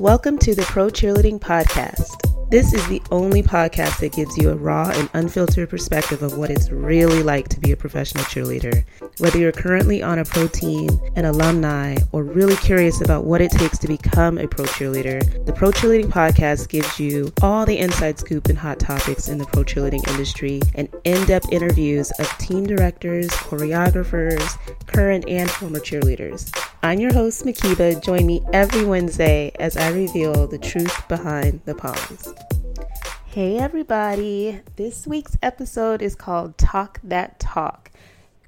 [0.00, 2.50] Welcome to the Pro Cheerleading Podcast.
[2.50, 6.50] This is the only podcast that gives you a raw and unfiltered perspective of what
[6.50, 8.84] it's really like to be a professional cheerleader.
[9.18, 13.52] Whether you're currently on a pro team, an alumni, or really curious about what it
[13.52, 18.18] takes to become a pro cheerleader, the Pro Cheerleading Podcast gives you all the inside
[18.18, 22.66] scoop and hot topics in the pro cheerleading industry and in depth interviews of team
[22.66, 24.58] directors, choreographers,
[24.88, 26.50] current and former cheerleaders.
[26.82, 28.02] I'm your host, Makiba.
[28.02, 32.34] Join me every Wednesday as I reveal the truth behind the pause.
[33.26, 34.60] Hey, everybody.
[34.74, 37.90] This week's episode is called Talk That Talk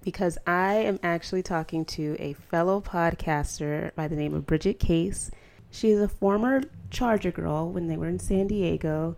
[0.07, 5.33] because I am actually talking to a fellow podcaster by the name of Bridget Case.
[5.69, 9.17] She is a former Charger girl when they were in San Diego,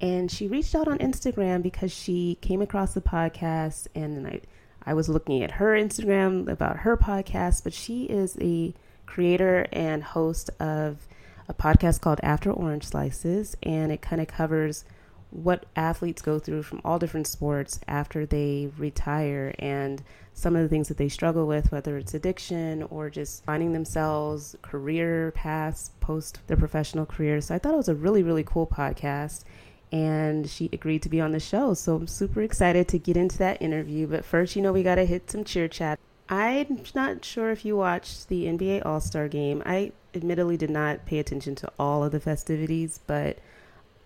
[0.00, 4.40] and she reached out on Instagram because she came across the podcast and I
[4.86, 8.72] I was looking at her Instagram about her podcast, but she is a
[9.06, 11.08] creator and host of
[11.48, 14.84] a podcast called After Orange Slices, and it kind of covers
[15.30, 20.68] what athletes go through from all different sports after they retire and some of the
[20.68, 26.40] things that they struggle with, whether it's addiction or just finding themselves, career paths post
[26.46, 27.40] their professional career.
[27.40, 29.44] So I thought it was a really, really cool podcast
[29.90, 31.74] and she agreed to be on the show.
[31.74, 34.06] So I'm super excited to get into that interview.
[34.06, 35.98] But first, you know, we got to hit some cheer chat.
[36.28, 39.62] I'm not sure if you watched the NBA All Star game.
[39.64, 43.38] I admittedly did not pay attention to all of the festivities, but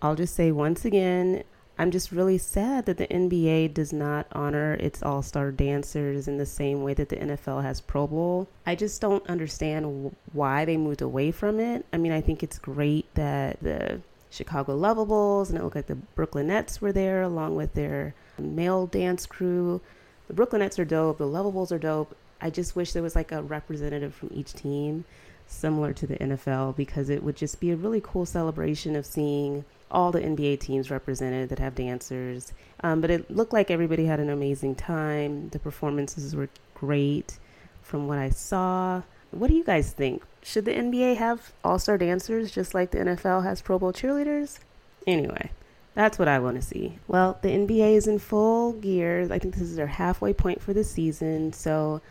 [0.03, 1.45] I'll just say once again,
[1.79, 6.37] I'm just really sad that the NBA does not honor its all star dancers in
[6.37, 8.49] the same way that the NFL has Pro Bowl.
[8.65, 11.85] I just don't understand why they moved away from it.
[11.93, 15.95] I mean, I think it's great that the Chicago Luvabulls, and it looked like the
[15.95, 19.79] Brooklyn Nets were there along with their male dance crew.
[20.27, 21.17] The Brooklyn Nets are dope.
[21.17, 22.13] The Luvabulls are dope.
[22.41, 25.05] I just wish there was like a representative from each team,
[25.47, 29.63] similar to the NFL, because it would just be a really cool celebration of seeing
[29.93, 32.51] all the NBA teams represented that have dancers.
[32.81, 35.49] Um, but it looked like everybody had an amazing time.
[35.49, 37.37] The performances were great
[37.81, 39.03] from what I saw.
[39.31, 40.23] What do you guys think?
[40.41, 44.59] Should the NBA have all star dancers just like the NFL has Pro Bowl cheerleaders?
[45.07, 45.51] Anyway,
[45.95, 46.99] that's what I want to see.
[47.07, 49.27] Well, the NBA is in full gear.
[49.31, 51.53] I think this is their halfway point for the season.
[51.53, 52.01] So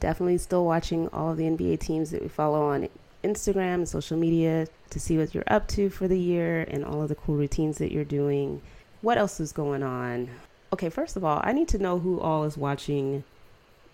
[0.00, 2.88] definitely still watching all of the NBA teams that we follow on
[3.22, 7.02] Instagram and social media to see what you're up to for the year and all
[7.02, 8.62] of the cool routines that you're doing.
[9.02, 10.28] What else is going on?
[10.72, 13.24] Okay, first of all, I need to know who all is watching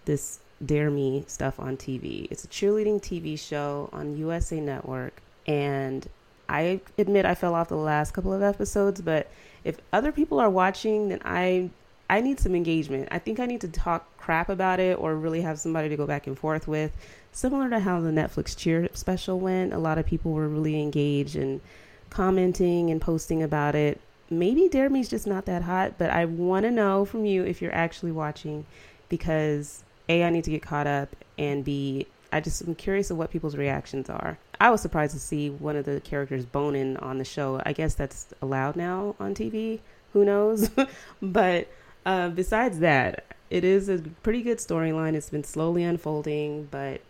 [0.05, 2.29] this Dare Me stuff on TV.
[2.31, 5.21] It's a cheerleading TV show on USA Network.
[5.47, 6.09] And
[6.49, 9.31] I admit I fell off the last couple of episodes, but
[9.65, 11.71] if other people are watching, then I
[12.11, 13.09] I need some engagement.
[13.11, 16.07] I think I need to talk crap about it or really have somebody to go
[16.07, 16.93] back and forth with.
[17.33, 21.35] Similar to how the Netflix cheer special went, a lot of people were really engaged
[21.35, 21.63] and
[22.11, 24.01] commenting and posting about it.
[24.29, 27.63] Maybe Dare Me's just not that hot, but I want to know from you if
[27.63, 28.67] you're actually watching
[29.09, 33.17] because a, I need to get caught up, and B, I just am curious of
[33.17, 34.39] what people's reactions are.
[34.61, 37.63] I was surprised to see one of the characters boning on the show.
[37.65, 39.81] I guess that's allowed now on TV.
[40.13, 40.71] Who knows?
[41.23, 41.69] but
[42.05, 45.15] uh, besides that, it is a pretty good storyline.
[45.15, 47.01] It's been slowly unfolding, but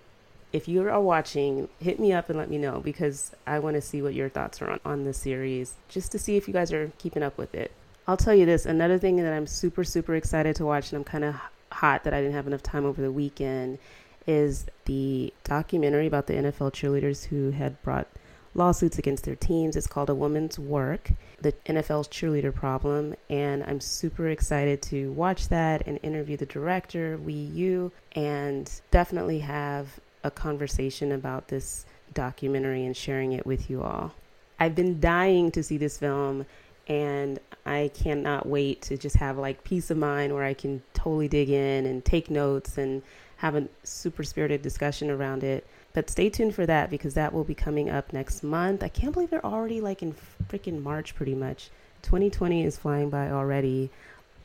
[0.52, 3.80] if you are watching, hit me up and let me know because I want to
[3.80, 6.72] see what your thoughts are on, on the series, just to see if you guys
[6.72, 7.72] are keeping up with it.
[8.06, 11.04] I'll tell you this another thing that I'm super, super excited to watch, and I'm
[11.04, 11.36] kind of
[11.70, 13.78] hot that I didn't have enough time over the weekend
[14.26, 18.06] is the documentary about the NFL cheerleaders who had brought
[18.54, 19.76] lawsuits against their teams.
[19.76, 23.14] It's called A Woman's Work, the NFL's cheerleader problem.
[23.30, 29.40] And I'm super excited to watch that and interview the director, Wee Yu, and definitely
[29.40, 31.84] have a conversation about this
[32.14, 34.12] documentary and sharing it with you all.
[34.58, 36.46] I've been dying to see this film
[36.88, 41.28] and I cannot wait to just have like peace of mind where I can totally
[41.28, 43.02] dig in and take notes and
[43.36, 45.66] have a super spirited discussion around it.
[45.94, 48.82] But stay tuned for that because that will be coming up next month.
[48.82, 50.14] I can't believe they're already like in
[50.48, 51.70] freaking March pretty much.
[52.02, 53.90] 2020 is flying by already.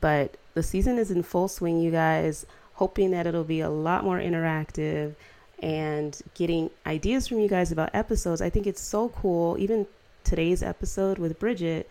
[0.00, 2.46] But the season is in full swing, you guys.
[2.74, 5.14] Hoping that it'll be a lot more interactive
[5.62, 8.40] and getting ideas from you guys about episodes.
[8.40, 9.56] I think it's so cool.
[9.58, 9.86] Even
[10.24, 11.88] today's episode with Bridget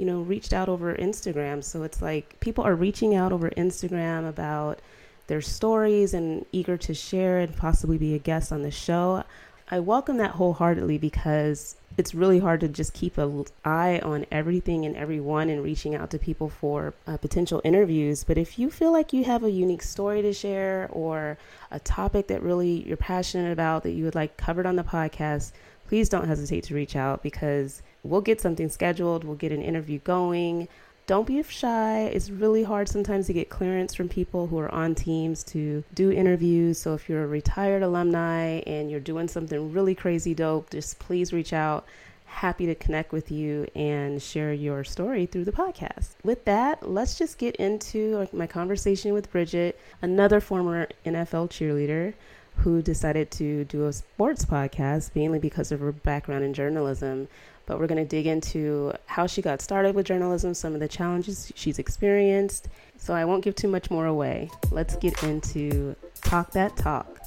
[0.00, 1.62] you know, reached out over Instagram.
[1.62, 4.80] So it's like people are reaching out over Instagram about
[5.26, 9.24] their stories and eager to share and possibly be a guest on the show.
[9.70, 14.86] I welcome that wholeheartedly because it's really hard to just keep an eye on everything
[14.86, 18.24] and everyone and reaching out to people for uh, potential interviews.
[18.24, 21.36] But if you feel like you have a unique story to share or
[21.70, 25.52] a topic that really you're passionate about that you would like covered on the podcast,
[25.88, 29.98] please don't hesitate to reach out because we'll get something scheduled, we'll get an interview
[29.98, 30.68] going
[31.10, 32.02] don't be shy.
[32.02, 36.12] It's really hard sometimes to get clearance from people who are on teams to do
[36.12, 36.78] interviews.
[36.78, 41.32] So if you're a retired alumni and you're doing something really crazy dope, just please
[41.32, 41.84] reach out.
[42.26, 46.10] Happy to connect with you and share your story through the podcast.
[46.22, 52.14] With that, let's just get into my conversation with Bridget, another former NFL cheerleader
[52.60, 57.26] who decided to do a sports podcast mainly because of her background in journalism
[57.70, 60.88] but we're going to dig into how she got started with journalism, some of the
[60.88, 62.66] challenges she's experienced.
[62.96, 64.50] So I won't give too much more away.
[64.72, 67.20] Let's get into Talk That Talk.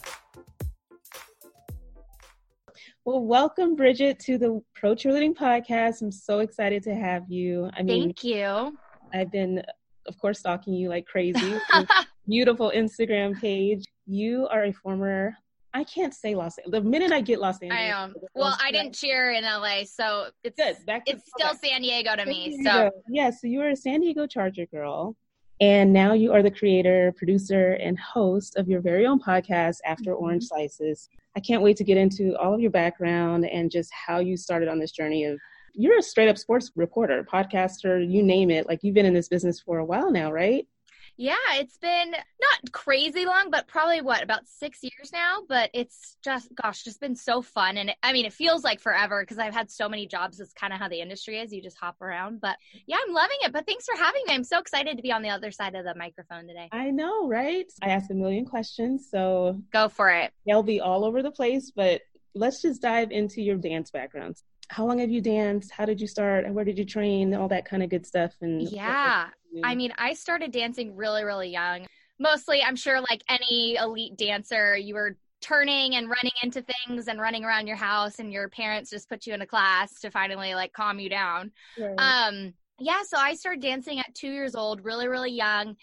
[3.05, 6.01] Well, welcome, Bridget, to the Pro Cheerleading Podcast.
[6.01, 7.69] I'm so excited to have you.
[7.73, 8.77] I mean, thank you.
[9.13, 9.63] I've been,
[10.07, 11.57] of course, stalking you like crazy.
[12.27, 13.85] beautiful Instagram page.
[14.05, 15.37] You are a former
[15.73, 16.83] I can't say Los Angeles.
[16.83, 18.13] The minute I get Los Angeles, I am.
[18.35, 20.75] Well, I didn't cheer in LA, so it's good.
[21.07, 22.63] it's still San Diego to me.
[22.63, 25.15] So yeah, so you are a San Diego Charger girl,
[25.59, 30.11] and now you are the creator, producer, and host of your very own podcast, After
[30.11, 30.23] mm-hmm.
[30.23, 31.09] Orange Slices.
[31.35, 34.69] I can't wait to get into all of your background and just how you started
[34.69, 35.39] on this journey of.
[35.75, 38.67] You're a straight up sports reporter, podcaster, you name it.
[38.67, 40.67] Like you've been in this business for a while now, right?
[41.15, 45.43] Yeah, it's been not crazy long, but probably what about six years now.
[45.47, 47.77] But it's just, gosh, just been so fun.
[47.77, 50.39] And it, I mean, it feels like forever because I've had so many jobs.
[50.39, 51.51] It's kind of how the industry is.
[51.51, 52.41] You just hop around.
[52.41, 52.57] But
[52.87, 53.53] yeah, I'm loving it.
[53.53, 54.33] But thanks for having me.
[54.33, 56.69] I'm so excited to be on the other side of the microphone today.
[56.71, 57.71] I know, right?
[57.81, 59.07] I ask a million questions.
[59.09, 60.31] So go for it.
[60.45, 61.71] They'll be all over the place.
[61.75, 62.01] But
[62.33, 64.37] let's just dive into your dance background
[64.73, 65.69] how long have you danced?
[65.71, 66.51] How did you start?
[66.51, 67.35] Where did you train?
[67.35, 68.33] All that kind of good stuff.
[68.41, 69.27] And yeah,
[69.63, 71.85] I mean, I started dancing really, really young.
[72.19, 77.21] Mostly, I'm sure, like any elite dancer, you were turning and running into things and
[77.21, 80.55] running around your house, and your parents just put you in a class to finally
[80.55, 81.51] like calm you down.
[81.77, 81.95] Right.
[81.99, 85.75] Um, yeah, so I started dancing at two years old, really, really young.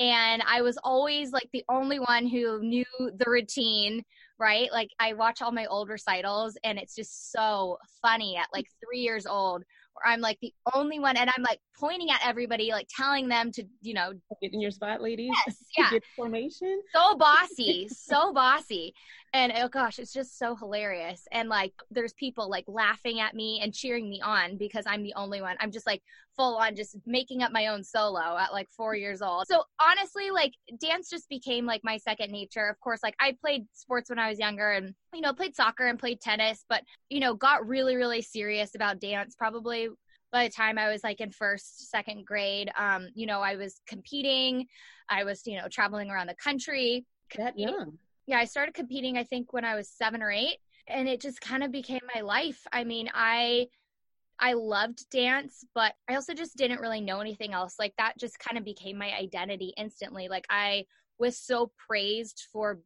[0.00, 4.04] And I was always like the only one who knew the routine
[4.38, 4.70] right?
[4.72, 9.00] Like I watch all my old recitals and it's just so funny at like three
[9.00, 9.64] years old
[9.94, 13.50] where I'm like the only one and I'm like pointing at everybody, like telling them
[13.52, 15.30] to, you know, get in your spot, ladies.
[15.46, 15.90] Yes, yeah.
[15.90, 16.82] Get formation.
[16.94, 18.94] So bossy, so bossy.
[19.32, 21.26] And oh gosh, it's just so hilarious.
[21.32, 25.14] And like there's people like laughing at me and cheering me on because I'm the
[25.14, 25.56] only one.
[25.60, 26.02] I'm just like
[26.38, 29.46] full on just making up my own solo at like four years old.
[29.48, 32.68] So honestly, like dance just became like my second nature.
[32.68, 35.86] Of course, like I played sports when I was younger and, you know, played soccer
[35.86, 39.88] and played tennis, but, you know, got really, really serious about dance probably
[40.30, 42.70] by the time I was like in first, second grade.
[42.78, 44.66] Um, you know, I was competing,
[45.08, 47.04] I was, you know, traveling around the country.
[47.36, 47.98] That young.
[48.26, 50.58] Yeah, I started competing, I think, when I was seven or eight.
[50.86, 52.66] And it just kind of became my life.
[52.72, 53.66] I mean, I
[54.40, 57.76] I loved dance, but I also just didn't really know anything else.
[57.78, 60.28] Like that just kind of became my identity instantly.
[60.28, 60.84] Like I
[61.18, 62.78] was so praised for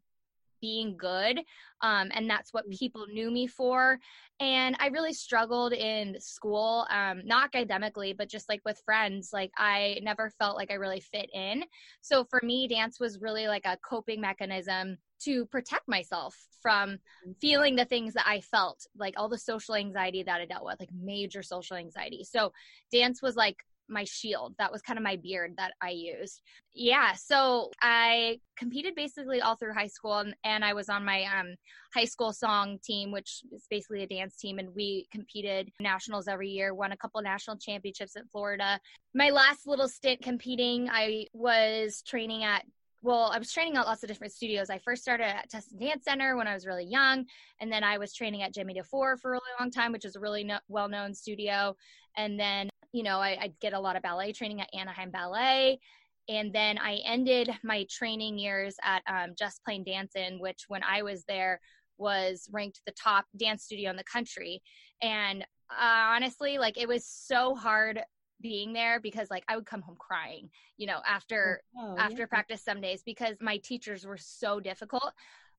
[0.62, 1.40] being good.
[1.82, 3.99] Um, and that's what people knew me for.
[4.40, 9.31] And I really struggled in school, um, not academically, but just like with friends.
[9.32, 11.64] Like I never felt like I really fit in.
[12.00, 17.34] So for me, dance was really like a coping mechanism to protect myself from mm.
[17.40, 20.80] feeling the things that I felt, like all the social anxiety that I dealt with,
[20.80, 22.24] like major social anxiety.
[22.24, 22.52] So
[22.91, 23.56] dance was like
[23.88, 24.55] my shield.
[24.58, 26.41] That was kind of my beard that I used.
[26.74, 31.24] Yeah, so I competed basically all through high school, and, and I was on my
[31.24, 31.55] um,
[31.94, 36.48] high school song team, which is basically a dance team, and we competed nationals every
[36.48, 36.74] year.
[36.74, 38.81] Won a couple national championships in Florida.
[39.14, 42.64] My last little stint competing, I was training at
[43.03, 44.71] well, I was training at lots of different studios.
[44.71, 47.27] I first started at Tustin Dance Center when I was really young,
[47.61, 50.17] and then I was training at Jimmy DeFore for a really long time, which is
[50.17, 51.77] a really no- well-known studio.
[52.17, 55.81] And then you know, I, I get a lot of ballet training at Anaheim Ballet.
[56.29, 61.03] And then I ended my training years at um, Just Plain Dancing, which when I
[61.03, 61.61] was there
[61.99, 64.63] was ranked the top dance studio in the country.
[65.01, 68.01] And uh, honestly, like it was so hard
[68.43, 72.27] being there because like I would come home crying, you know, after oh, after yeah.
[72.27, 75.13] practice some days because my teachers were so difficult.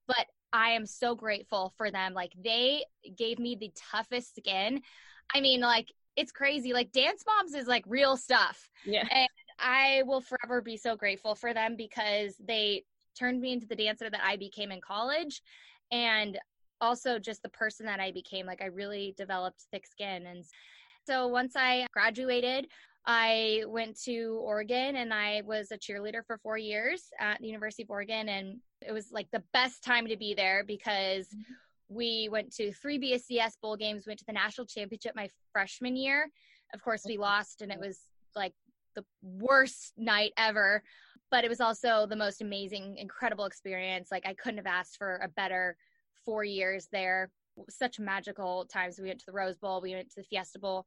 [0.07, 2.13] But I am so grateful for them.
[2.13, 2.83] Like they
[3.17, 4.81] gave me the toughest skin.
[5.33, 6.73] I mean, like it's crazy.
[6.73, 8.69] Like Dance Moms is like real stuff.
[8.85, 9.07] Yeah.
[9.09, 12.83] And I will forever be so grateful for them because they
[13.17, 15.41] turned me into the dancer that I became in college.
[15.91, 16.37] And
[16.81, 18.45] also just the person that I became.
[18.45, 20.25] Like I really developed thick skin.
[20.25, 20.43] And
[21.05, 22.67] so once I graduated,
[23.05, 27.83] I went to Oregon and I was a cheerleader for four years at the University
[27.83, 28.29] of Oregon.
[28.29, 31.53] And it was like the best time to be there because mm-hmm.
[31.89, 36.29] we went to three BCS bowl games, went to the national championship my freshman year.
[36.73, 37.99] Of course, we lost and it was
[38.35, 38.53] like
[38.95, 40.81] the worst night ever,
[41.29, 44.09] but it was also the most amazing, incredible experience.
[44.11, 45.75] Like I couldn't have asked for a better
[46.23, 47.29] four years there.
[47.69, 48.99] Such magical times.
[48.99, 50.85] We went to the Rose Bowl, we went to the Fiesta Bowl,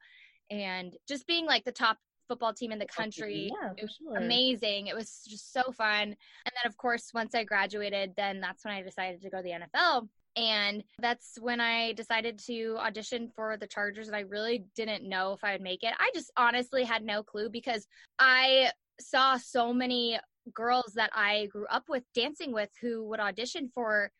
[0.50, 3.50] and just being like the top football team in the country.
[3.62, 4.16] Yeah, it was sure.
[4.16, 4.88] amazing.
[4.88, 6.02] It was just so fun.
[6.02, 9.42] And then of course, once I graduated, then that's when I decided to go to
[9.42, 10.08] the NFL.
[10.36, 14.08] And that's when I decided to audition for the Chargers.
[14.08, 15.94] And I really didn't know if I would make it.
[15.98, 17.86] I just honestly had no clue because
[18.18, 18.70] I
[19.00, 20.18] saw so many
[20.52, 24.10] girls that I grew up with dancing with who would audition for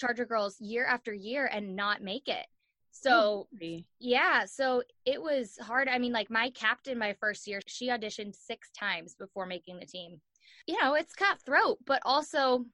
[0.00, 2.46] Charger Girls year after year and not make it.
[2.92, 3.46] So
[3.98, 5.88] yeah, so it was hard.
[5.88, 9.86] I mean, like my captain my first year, she auditioned six times before making the
[9.86, 10.20] team.
[10.66, 12.64] You know, it's cutthroat, but also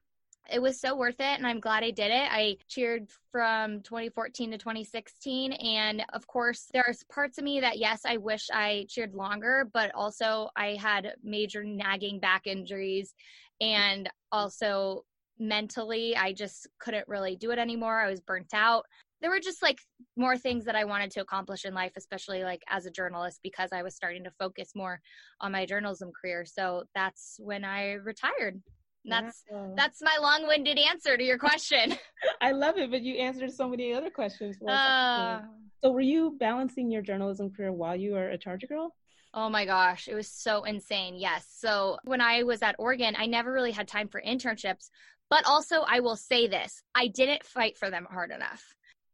[0.51, 2.29] it was so worth it and I'm glad I did it.
[2.31, 8.03] I cheered from 2014 to 2016 and of course there's parts of me that yes,
[8.07, 13.13] I wish I cheered longer, but also I had major nagging back injuries
[13.61, 15.05] and also
[15.39, 18.01] mentally I just couldn't really do it anymore.
[18.01, 18.85] I was burnt out
[19.21, 19.81] there were just like
[20.17, 23.71] more things that I wanted to accomplish in life, especially like as a journalist, because
[23.73, 25.01] I was starting to focus more
[25.41, 26.45] on my journalism career.
[26.45, 28.63] So that's when I retired.
[29.09, 29.45] That's
[29.77, 31.95] that's my long-winded answer to your question.
[32.41, 34.57] I love it, but you answered so many other questions.
[34.69, 35.41] Uh,
[35.83, 38.93] so were you balancing your journalism career while you were a Charger girl?
[39.33, 41.15] Oh my gosh, it was so insane.
[41.15, 41.47] Yes.
[41.57, 44.89] So when I was at Oregon, I never really had time for internships,
[45.31, 48.63] but also I will say this, I didn't fight for them hard enough.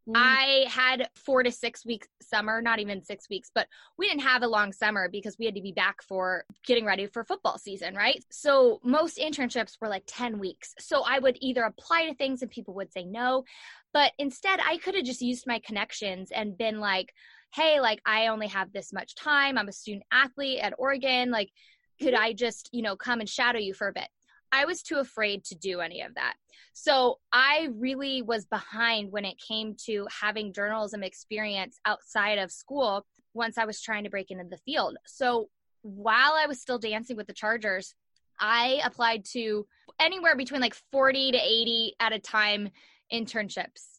[0.09, 0.15] Mm.
[0.17, 4.43] I had four to six weeks summer, not even six weeks, but we didn't have
[4.43, 7.95] a long summer because we had to be back for getting ready for football season,
[7.95, 8.23] right?
[8.31, 10.75] So most internships were like 10 weeks.
[10.81, 13.45] So I would either apply to things and people would say no,
[13.93, 17.13] but instead I could have just used my connections and been like,
[17.55, 19.57] hey, like I only have this much time.
[19.57, 21.31] I'm a student athlete at Oregon.
[21.31, 21.51] Like,
[22.01, 22.15] could.
[22.15, 24.09] I just, you know, come and shadow you for a bit?
[24.53, 26.35] I was too afraid to do any of that.
[26.75, 33.07] So I really was behind when it came to having journalism experience outside of school
[33.35, 34.97] once I was trying to break into the field.
[35.07, 35.49] So
[35.83, 37.95] while I was still dancing with the Chargers,
[38.41, 39.67] I applied to
[39.99, 42.71] anywhere between like 40 to 80 at a time
[43.13, 43.99] internships.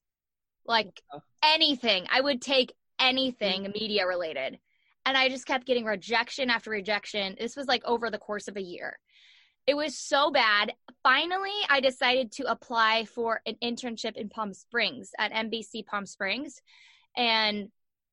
[0.66, 1.02] Like
[1.44, 2.08] anything.
[2.12, 3.72] I would take anything mm-hmm.
[3.74, 4.60] media related.
[5.06, 7.36] And I just kept getting rejection after rejection.
[7.38, 8.98] This was like over the course of a year.
[9.66, 10.74] It was so bad.
[11.04, 16.62] Finally, I decided to apply for an internship in Palm Springs at NBC Palm Springs.
[17.16, 17.70] And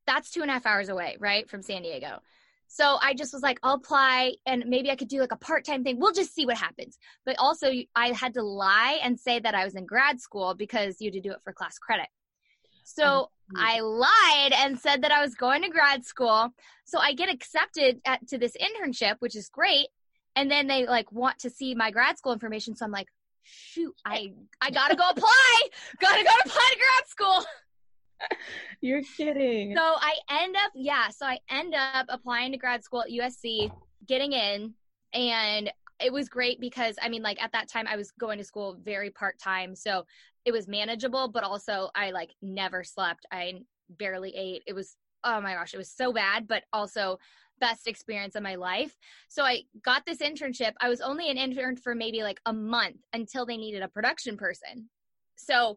[0.07, 2.21] that's two and a half hours away, right, from San Diego.
[2.69, 5.65] So I just was like, I'll apply and maybe I could do like a part
[5.65, 5.99] time thing.
[5.99, 6.99] We'll just see what happens.
[7.27, 11.01] But also, I had to lie and say that I was in grad school because
[11.01, 12.07] you had to do it for class credit.
[12.85, 13.03] So
[13.57, 13.57] mm-hmm.
[13.59, 16.51] I lied and said that I was going to grad school.
[16.85, 19.89] So I get accepted at, to this internship, which is great
[20.41, 23.09] and then they like want to see my grad school information so i'm like
[23.43, 24.33] shoot i
[24.63, 25.61] i gotta go apply.
[26.01, 27.45] Gotta go apply to grad school.
[28.81, 29.75] You're kidding.
[29.77, 33.71] So i end up yeah so i end up applying to grad school at usc
[34.07, 34.75] getting in
[35.13, 35.71] and
[36.03, 38.79] it was great because i mean like at that time i was going to school
[38.83, 40.05] very part-time so
[40.45, 43.27] it was manageable but also i like never slept.
[43.33, 43.61] I
[43.99, 44.63] barely ate.
[44.67, 47.19] It was oh my gosh it was so bad but also
[47.61, 48.97] best experience of my life.
[49.29, 50.73] So I got this internship.
[50.81, 54.37] I was only an intern for maybe like a month until they needed a production
[54.37, 54.89] person.
[55.37, 55.77] So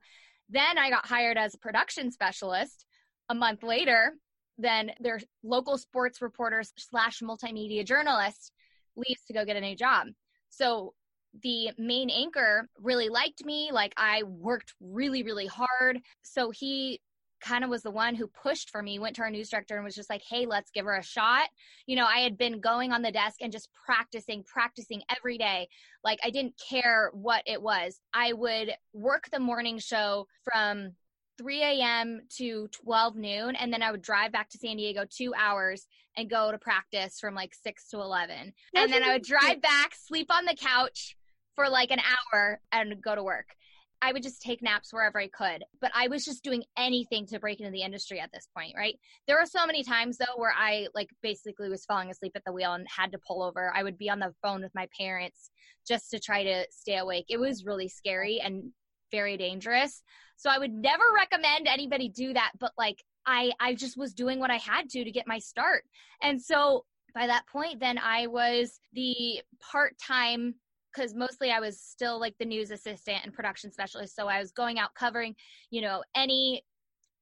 [0.49, 2.85] then I got hired as a production specialist
[3.29, 4.13] a month later.
[4.57, 8.51] Then their local sports reporter slash multimedia journalist
[8.95, 10.07] leaves to go get a new job.
[10.49, 10.93] So
[11.41, 13.71] the main anchor really liked me.
[13.71, 15.99] Like I worked really, really hard.
[16.21, 17.01] So he
[17.43, 19.83] kind of was the one who pushed for me, went to our news director and
[19.83, 21.49] was just like, hey, let's give her a shot.
[21.85, 25.67] You know, I had been going on the desk and just practicing, practicing every day.
[26.03, 27.99] Like I didn't care what it was.
[28.13, 30.93] I would work the morning show from
[31.37, 32.21] 3 a.m.
[32.37, 36.29] to 12 noon, and then I would drive back to San Diego two hours and
[36.29, 38.53] go to practice from like 6 to 11.
[38.75, 41.17] And then I would drive back, sleep on the couch
[41.55, 43.55] for like an hour, and go to work.
[44.03, 45.63] I would just take naps wherever I could.
[45.79, 48.99] But I was just doing anything to break into the industry at this point, right?
[49.27, 52.51] There were so many times though where I like basically was falling asleep at the
[52.51, 53.71] wheel and had to pull over.
[53.73, 55.51] I would be on the phone with my parents
[55.87, 57.25] just to try to stay awake.
[57.29, 58.71] It was really scary and
[59.09, 60.03] very dangerous.
[60.35, 64.39] So I would never recommend anybody do that, but like I I just was doing
[64.39, 65.85] what I had to to get my start.
[66.21, 66.83] And so
[67.15, 69.41] by that point then I was the
[69.71, 70.55] part-time
[70.93, 74.15] because mostly I was still like the news assistant and production specialist.
[74.15, 75.35] So I was going out covering,
[75.69, 76.63] you know, any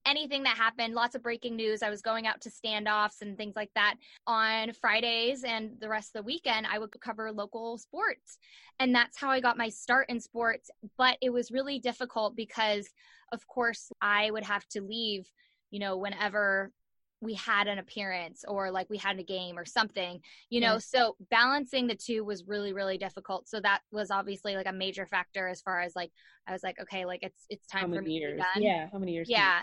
[0.06, 1.84] anything that happened, lots of breaking news.
[1.84, 6.16] I was going out to standoffs and things like that on Fridays and the rest
[6.16, 6.66] of the weekend.
[6.70, 8.38] I would cover local sports.
[8.80, 10.72] And that's how I got my start in sports.
[10.98, 12.90] But it was really difficult because,
[13.32, 15.30] of course, I would have to leave,
[15.70, 16.72] you know, whenever
[17.22, 20.74] we had an appearance or like we had a game or something you know?
[20.74, 20.80] Yeah.
[20.80, 23.48] so balancing the two was really really difficult.
[23.48, 26.12] So that was obviously like a major factor as far as like
[26.48, 28.32] i was like okay like it's it's time for me years?
[28.32, 28.64] to be done.
[28.64, 29.62] Yeah how many years yeah.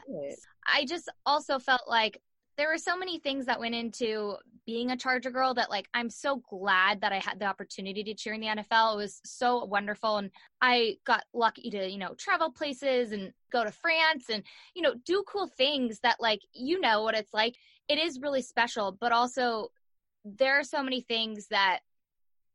[0.66, 2.20] i just also felt like
[2.58, 4.34] there were so many things that went into
[4.66, 8.14] being a Charger girl that like I'm so glad that I had the opportunity to
[8.14, 8.94] cheer in the NFL.
[8.94, 13.64] It was so wonderful and I got lucky to, you know, travel places and go
[13.64, 14.42] to France and,
[14.74, 17.54] you know, do cool things that like you know what it's like.
[17.88, 19.68] It is really special, but also
[20.24, 21.78] there are so many things that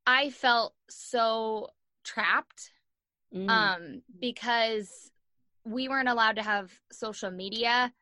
[0.05, 1.69] I felt so
[2.03, 2.71] trapped
[3.33, 3.49] mm.
[3.49, 5.09] um because
[5.65, 7.93] we weren't allowed to have social media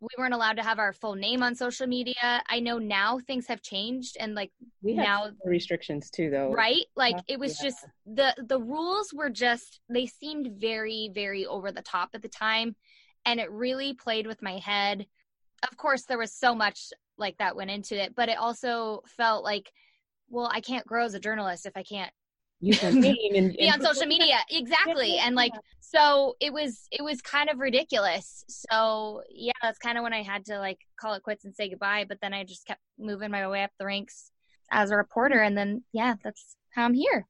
[0.00, 2.42] we weren't allowed to have our full name on social media.
[2.48, 6.52] I know now things have changed and like we now restrictions too though.
[6.52, 6.84] Right?
[6.96, 7.68] Like it was yeah.
[7.68, 12.28] just the the rules were just they seemed very very over the top at the
[12.28, 12.76] time
[13.24, 15.06] and it really played with my head.
[15.62, 19.44] Of course there was so much like that went into it, but it also felt
[19.44, 19.72] like
[20.28, 22.12] well, I can't grow as a journalist if I can't
[22.60, 24.36] use my name and, be on social media.
[24.50, 25.18] Exactly.
[25.18, 28.44] And like so it was it was kind of ridiculous.
[28.48, 31.68] So yeah that's kind of when i had to like call it quits and say
[31.68, 34.30] goodbye but then i just kept moving my way up the ranks
[34.70, 35.40] as a reporter.
[35.40, 37.26] And then yeah that's how i'm here.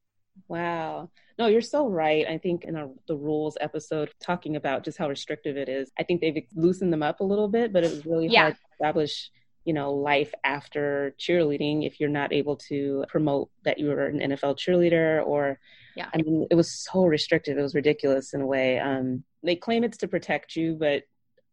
[0.49, 1.11] Wow.
[1.39, 2.27] No you're so right.
[2.27, 6.03] I think in our, the rules episode talking about just how restrictive it is i
[6.03, 9.31] think they've loosened them up a little bit but it was really hard to establish
[9.67, 14.21] you know, life after cheerleading if you're not able to promote that you were an
[14.21, 15.59] NFL cheerleader or
[15.97, 16.09] yeah.
[16.15, 17.59] I mean, it was so restrictive.
[17.59, 18.79] It was ridiculous in a way.
[18.79, 21.03] Um, they claim it's to protect you, but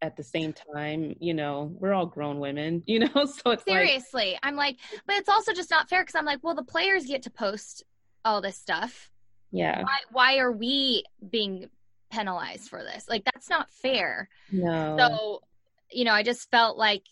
[0.01, 4.31] at the same time, you know, we're all grown women, you know, so it's seriously.
[4.33, 4.77] Like, I'm like,
[5.07, 7.83] but it's also just not fair because I'm like, well, the players get to post
[8.23, 9.09] all this stuff.
[9.51, 9.81] Yeah.
[9.81, 11.69] Why, why are we being
[12.11, 13.05] penalized for this?
[13.09, 14.29] Like, that's not fair.
[14.51, 14.97] No.
[14.97, 15.41] So,
[15.89, 17.03] you know, I just felt like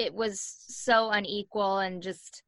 [0.00, 2.42] it was so unequal and just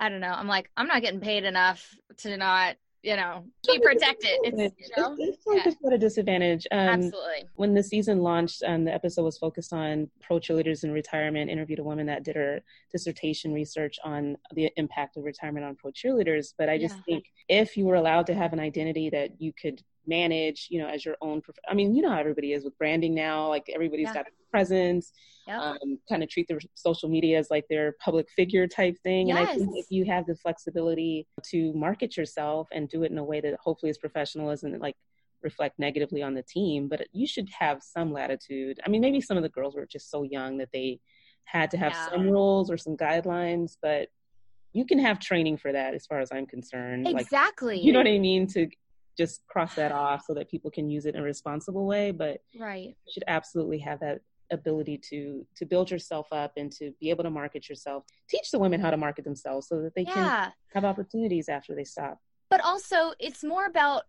[0.00, 0.32] I don't know.
[0.32, 4.38] I'm like, I'm not getting paid enough to not, you know, be protected.
[4.42, 5.94] It's, you know, it's, it's like yeah.
[5.94, 6.66] a disadvantage.
[6.72, 7.44] Um, Absolutely.
[7.54, 11.50] When the season launched, um, the episode was focused on pro cheerleaders in retirement.
[11.50, 15.92] Interviewed a woman that did her dissertation research on the impact of retirement on pro
[15.92, 16.54] cheerleaders.
[16.58, 17.02] But I just yeah.
[17.14, 20.88] think if you were allowed to have an identity that you could manage, you know,
[20.88, 21.40] as your own.
[21.40, 23.48] Prof- I mean, you know how everybody is with branding now.
[23.48, 24.14] Like everybody's yeah.
[24.14, 25.12] got a presence.
[25.46, 25.58] Yep.
[25.58, 29.28] Um, kind of treat their social media as like their public figure type thing.
[29.28, 29.38] Yes.
[29.38, 33.18] And I think if you have the flexibility to market yourself and do it in
[33.18, 34.96] a way that hopefully is professional, isn't like
[35.42, 38.80] reflect negatively on the team, but you should have some latitude.
[38.84, 41.00] I mean, maybe some of the girls were just so young that they
[41.44, 42.08] had to have yeah.
[42.08, 44.08] some rules or some guidelines, but
[44.72, 47.06] you can have training for that as far as I'm concerned.
[47.06, 47.76] Exactly.
[47.76, 48.46] Like, you know what I mean?
[48.48, 48.66] To
[49.16, 52.10] just cross that off so that people can use it in a responsible way.
[52.10, 52.88] But right.
[52.88, 57.24] you should absolutely have that ability to to build yourself up and to be able
[57.24, 58.04] to market yourself.
[58.28, 60.50] Teach the women how to market themselves so that they yeah.
[60.72, 62.18] can have opportunities after they stop.
[62.50, 64.02] But also it's more about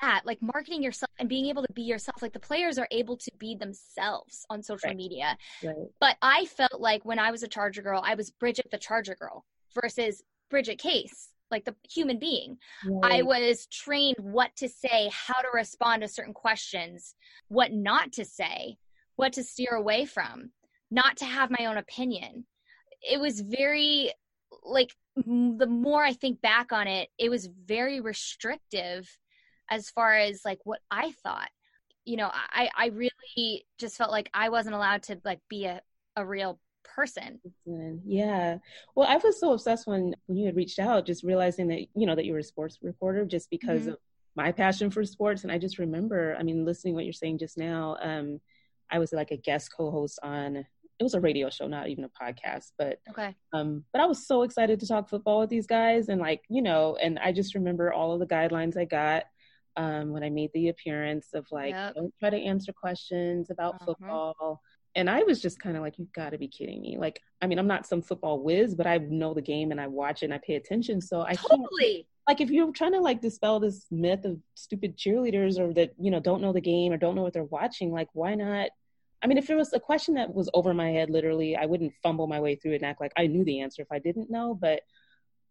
[0.00, 3.16] that like marketing yourself and being able to be yourself like the players are able
[3.16, 4.96] to be themselves on social right.
[4.96, 5.74] media right.
[6.00, 9.14] but i felt like when i was a charger girl i was bridget the charger
[9.14, 9.44] girl
[9.80, 12.58] versus bridget case like the human being.
[12.86, 13.20] Right.
[13.20, 17.14] I was trained what to say, how to respond to certain questions,
[17.48, 18.78] what not to say,
[19.16, 20.50] what to steer away from,
[20.90, 22.46] not to have my own opinion.
[23.02, 24.12] It was very
[24.62, 29.08] like the more I think back on it, it was very restrictive
[29.70, 31.50] as far as like what I thought.
[32.04, 35.82] You know, I I really just felt like I wasn't allowed to like be a
[36.16, 37.40] a real person.
[38.04, 38.58] Yeah.
[38.94, 42.06] Well, I was so obsessed when when you had reached out, just realizing that you
[42.06, 43.90] know that you were a sports reporter, just because mm-hmm.
[43.90, 43.98] of
[44.36, 45.42] my passion for sports.
[45.42, 47.96] And I just remember, I mean, listening what you're saying just now.
[48.00, 48.40] Um,
[48.90, 50.64] I was like a guest co-host on
[50.98, 53.34] it was a radio show, not even a podcast, but okay.
[53.52, 56.62] Um, but I was so excited to talk football with these guys, and like you
[56.62, 59.24] know, and I just remember all of the guidelines I got
[59.76, 61.94] um, when I made the appearance of like, yep.
[61.94, 63.84] don't try to answer questions about uh-huh.
[63.86, 64.60] football.
[64.94, 66.98] And I was just kind of like, you've got to be kidding me.
[66.98, 69.86] Like, I mean, I'm not some football whiz, but I know the game and I
[69.86, 71.00] watch it and I pay attention.
[71.00, 72.06] So I totally.
[72.28, 76.10] like if you're trying to like dispel this myth of stupid cheerleaders or that you
[76.10, 78.68] know don't know the game or don't know what they're watching like why not
[79.22, 81.92] i mean if it was a question that was over my head literally i wouldn't
[82.02, 84.30] fumble my way through it and act like i knew the answer if i didn't
[84.30, 84.82] know but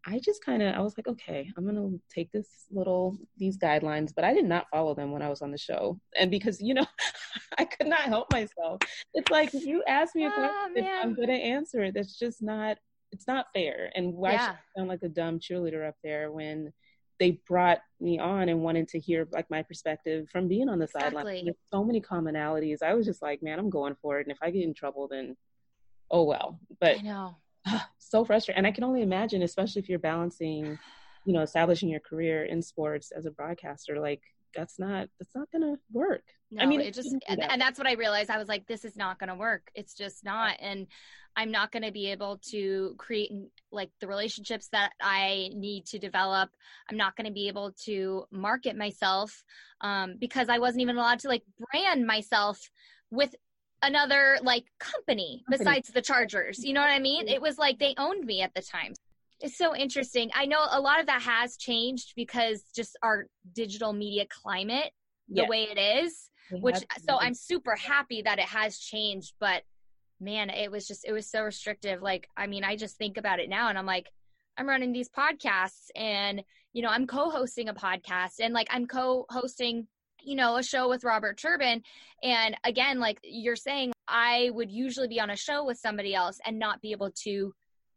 [0.06, 4.14] i just kind of i was like okay i'm gonna take this little these guidelines
[4.16, 6.74] but i did not follow them when i was on the show and because you
[6.74, 6.86] know
[7.58, 8.80] i could not help myself
[9.14, 12.42] it's like if you ask me a oh, question i'm gonna answer it that's just
[12.42, 12.78] not
[13.12, 13.92] it's not fair.
[13.96, 14.46] And why yeah.
[14.46, 16.72] should I sound like a dumb cheerleader up there when
[17.20, 20.86] they brought me on and wanted to hear like my perspective from being on the
[20.86, 21.16] exactly.
[21.16, 21.46] sideline.
[21.46, 22.84] There's so many commonalities.
[22.84, 24.28] I was just like, man, I'm going for it.
[24.28, 25.36] And if I get in trouble, then
[26.12, 26.60] oh well.
[26.80, 27.38] But I know.
[27.98, 28.58] so frustrating.
[28.58, 30.78] And I can only imagine, especially if you're balancing,
[31.26, 34.22] you know, establishing your career in sports as a broadcaster, like
[34.56, 36.24] that's not that's not gonna work.
[36.50, 38.30] No, I mean, it just and, and that's what I realized.
[38.30, 39.70] I was like, this is not gonna work.
[39.76, 40.56] It's just not.
[40.60, 40.88] And
[41.38, 43.32] I'm not going to be able to create
[43.72, 46.50] like the relationships that I need to develop.
[46.90, 49.44] I'm not going to be able to market myself
[49.82, 52.60] um, because I wasn't even allowed to like brand myself
[53.12, 53.36] with
[53.82, 56.64] another like company, company besides the Chargers.
[56.64, 57.28] You know what I mean?
[57.28, 58.94] It was like they owned me at the time.
[59.40, 60.32] It's so interesting.
[60.34, 64.92] I know a lot of that has changed because just our digital media climate,
[65.30, 69.62] the way it is, which uh, so I'm super happy that it has changed, but
[70.20, 72.02] man, it was just, it was so restrictive.
[72.02, 74.10] Like, I mean, I just think about it now and I'm like,
[74.58, 76.42] I'm running these podcasts and,
[76.74, 79.88] you know, I'm co hosting a podcast and like I'm co hosting,
[80.28, 81.84] you know, a show with Robert Turbin.
[82.22, 86.40] And again, like you're saying, I would usually be on a show with somebody else
[86.46, 87.54] and not be able to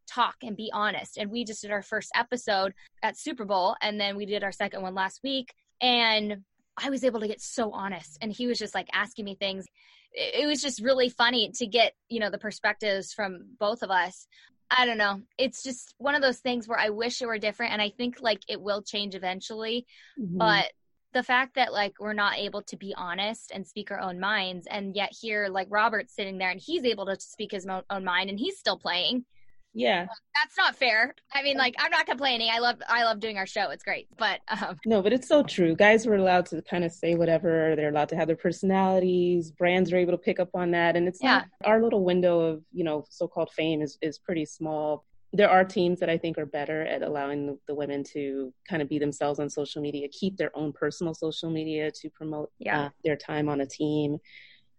[0.09, 1.19] talk and be honest.
[1.19, 4.53] And we just did our first episode at Super Bowl and then we did our
[4.53, 5.53] second one last week.
[5.81, 6.45] And
[6.77, 8.17] I was able to get so honest.
[8.23, 9.67] And he was just like asking me things
[10.13, 14.27] it was just really funny to get you know the perspectives from both of us
[14.69, 17.73] i don't know it's just one of those things where i wish it were different
[17.73, 19.87] and i think like it will change eventually
[20.19, 20.37] mm-hmm.
[20.37, 20.73] but
[21.13, 24.67] the fact that like we're not able to be honest and speak our own minds
[24.71, 28.31] and yet here like robert's sitting there and he's able to speak his own mind
[28.31, 29.25] and he's still playing.
[29.73, 30.07] Yeah.
[30.35, 31.15] That's not fair.
[31.33, 32.51] I mean like i'm not complaining.
[32.53, 33.71] I love i love doing our show.
[33.71, 34.09] It's great.
[34.19, 35.77] But um no but it's so true.
[35.77, 37.75] Guys were allowed to kind of say whatever.
[37.77, 39.53] They're allowed to have their personalities.
[39.53, 40.97] Brands are able to pick up on that.
[40.97, 41.39] And it's yeah.
[41.39, 45.65] not our little window of you know so-called fame is is pretty small there are
[45.65, 49.39] teams that I think are better at allowing the, women to kind of be themselves
[49.39, 52.87] on social media, keep their own personal social media to promote yeah.
[52.87, 54.19] uh, their time on a team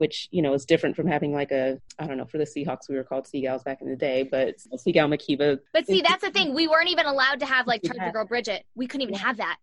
[0.02, 2.90] which you know is different from having like a I don't know for the Seahawks
[2.90, 5.60] we were called Sea Gals back in the day, but Sea Gal Makiba.
[5.74, 6.56] But see, that's the thing.
[6.56, 8.66] We weren't even allowed to have like Charger Girl Bridget.
[8.74, 9.20] We couldn't even yeah.
[9.20, 9.58] have that.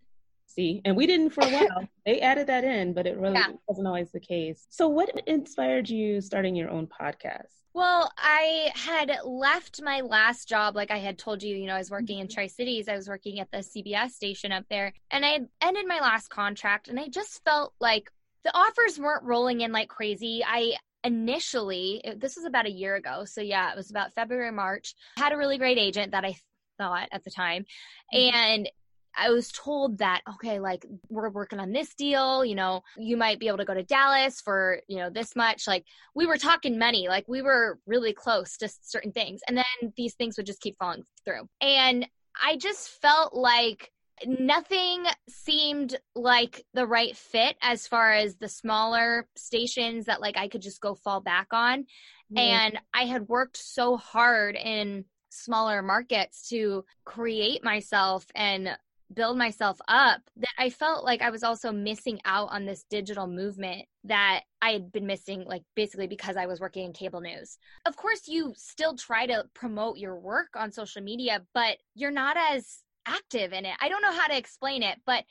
[0.47, 1.89] See, and we didn't for a while.
[2.07, 3.49] they added that in, but it really yeah.
[3.67, 4.65] wasn't always the case.
[4.71, 7.58] So, what inspired you starting your own podcast?
[7.75, 11.79] Well, I had left my last job, like I had told you, you know, I
[11.79, 12.35] was working in mm-hmm.
[12.35, 12.89] Tri Cities.
[12.89, 16.89] I was working at the CBS station up there, and I ended my last contract,
[16.89, 18.11] and I just felt like
[18.45, 20.43] the offers weren't rolling in like crazy.
[20.47, 23.25] I initially, this was about a year ago.
[23.25, 24.95] So yeah, it was about February, March.
[25.17, 26.37] I had a really great agent that I
[26.79, 27.65] thought at the time.
[28.15, 28.37] Mm-hmm.
[28.37, 28.71] And
[29.19, 33.41] I was told that, okay, like we're working on this deal, you know, you might
[33.41, 35.67] be able to go to Dallas for, you know, this much.
[35.67, 39.41] Like we were talking money, like we were really close to certain things.
[39.49, 41.49] And then these things would just keep falling through.
[41.61, 42.07] And
[42.43, 43.91] I just felt like
[44.27, 50.49] nothing seemed like the right fit as far as the smaller stations that like I
[50.49, 51.83] could just go fall back on.
[52.33, 52.39] Mm-hmm.
[52.39, 58.77] And I had worked so hard in smaller markets to create myself and
[59.13, 63.27] build myself up that I felt like I was also missing out on this digital
[63.27, 67.59] movement that I had been missing, like basically because I was working in cable news.
[67.87, 72.37] Of course, you still try to promote your work on social media, but you're not
[72.37, 73.75] as active in it.
[73.81, 75.25] I don't know how to explain it, but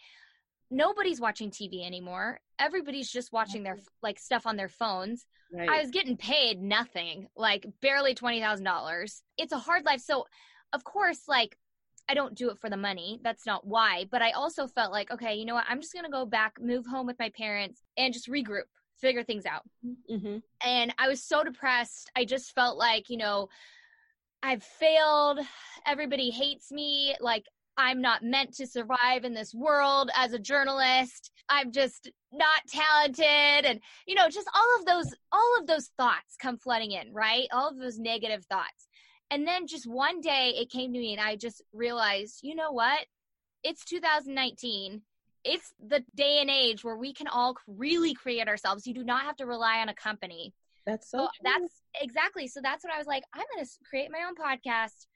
[0.72, 2.40] nobody's watching TV anymore.
[2.60, 5.26] Everybody's just watching their like stuff on their phones.
[5.54, 5.70] Right.
[5.70, 9.22] I was getting paid nothing, like barely $20,000.
[9.38, 10.02] It's a hard life.
[10.02, 10.26] So,
[10.74, 11.56] of course, like
[12.10, 13.20] I don't do it for the money.
[13.24, 14.06] That's not why.
[14.10, 15.66] But I also felt like, okay, you know what?
[15.68, 18.64] I'm just going to go back, move home with my parents, and just regroup,
[19.00, 19.64] figure things out.
[20.10, 20.38] Mm-hmm.
[20.66, 22.10] And I was so depressed.
[22.16, 23.50] I just felt like, you know,
[24.42, 25.40] I've failed.
[25.86, 27.16] Everybody hates me.
[27.20, 27.46] Like,
[27.78, 31.32] I'm not meant to survive in this world as a journalist.
[31.50, 36.36] I'm just not talented and you know just all of those all of those thoughts
[36.42, 37.48] come flooding in, right?
[37.52, 38.87] All of those negative thoughts.
[39.32, 42.72] And then just one day it came to me and I just realized, you know
[42.72, 43.06] what?
[43.64, 45.02] It's 2019.
[45.44, 48.88] It's the day and age where we can all really create ourselves.
[48.88, 50.54] You do not have to rely on a company.
[50.86, 52.48] That's so, so that's exactly.
[52.48, 55.08] So that's what I was like, I'm going to create my own podcast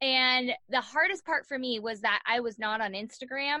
[0.00, 3.58] And the hardest part for me was that I was not on Instagram.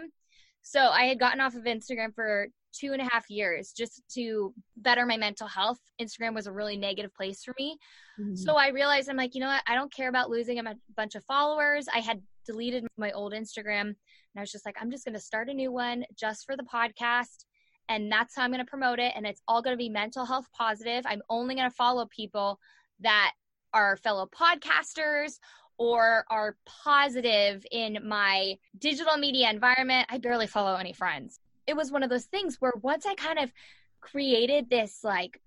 [0.62, 4.54] So I had gotten off of Instagram for two and a half years just to
[4.76, 5.78] better my mental health.
[6.00, 7.78] Instagram was a really negative place for me.
[8.18, 8.36] Mm-hmm.
[8.36, 9.62] So I realized I'm like, you know what?
[9.66, 11.86] I don't care about losing a bunch of followers.
[11.92, 13.96] I had deleted my old Instagram and
[14.38, 16.62] I was just like, I'm just going to start a new one just for the
[16.62, 17.44] podcast.
[17.88, 19.12] And that's how I'm going to promote it.
[19.16, 21.04] And it's all going to be mental health positive.
[21.06, 22.58] I'm only going to follow people
[23.00, 23.32] that
[23.74, 25.38] are fellow podcasters
[25.76, 30.06] or are positive in my digital media environment.
[30.10, 31.39] I barely follow any friends.
[31.66, 33.52] It was one of those things where once I kind of
[34.00, 35.40] created this, like,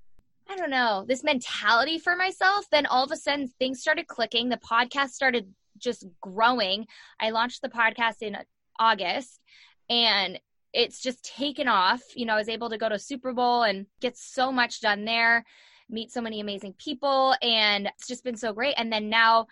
[0.50, 4.50] I don't know, this mentality for myself, then all of a sudden things started clicking.
[4.50, 5.48] The podcast started
[5.78, 6.86] just growing.
[7.20, 8.38] I launched the podcast in
[8.80, 9.40] August
[9.90, 10.40] and
[10.74, 12.02] it's just taken off.
[12.16, 15.06] You know, I was able to go to Super Bowl and get so much done
[15.06, 15.46] there,
[15.90, 18.74] meet so many amazing people, and it's just been so great.
[18.78, 19.48] And then now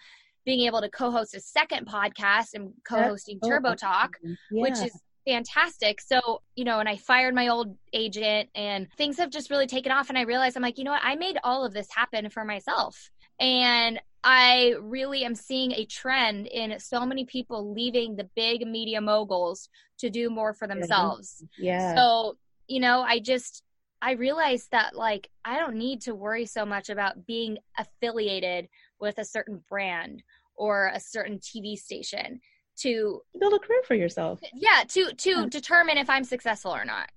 [0.45, 4.33] being able to co-host a second podcast and co-hosting That's Turbo Talk, yeah.
[4.49, 6.01] which is fantastic.
[6.01, 9.91] So, you know, and I fired my old agent and things have just really taken
[9.91, 10.09] off.
[10.09, 11.03] And I realized I'm like, you know what?
[11.03, 13.09] I made all of this happen for myself.
[13.39, 19.01] And I really am seeing a trend in so many people leaving the big media
[19.01, 20.79] moguls to do more for mm-hmm.
[20.79, 21.43] themselves.
[21.57, 21.95] Yeah.
[21.95, 23.63] So, you know, I just,
[24.01, 28.67] I realized that like I don't need to worry so much about being affiliated
[28.99, 30.23] with a certain brand
[30.55, 32.41] or a certain TV station
[32.77, 34.39] to build a career for yourself.
[34.53, 35.45] Yeah, to to yeah.
[35.49, 37.09] determine if I'm successful or not.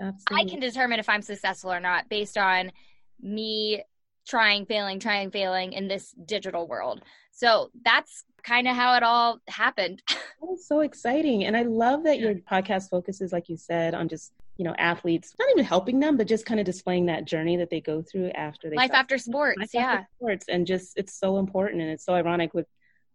[0.00, 0.46] Absolutely.
[0.46, 2.72] I can determine if I'm successful or not based on
[3.20, 3.82] me
[4.28, 7.02] trying, failing, trying, failing in this digital world.
[7.32, 10.02] So that's kind of how it all happened.
[10.08, 11.44] That's so exciting.
[11.44, 15.34] And I love that your podcast focuses, like you said, on just you know athletes
[15.38, 18.28] not even helping them but just kind of displaying that journey that they go through
[18.30, 21.88] after they life after sports life yeah after sports and just it's so important and
[21.88, 22.66] it's so ironic with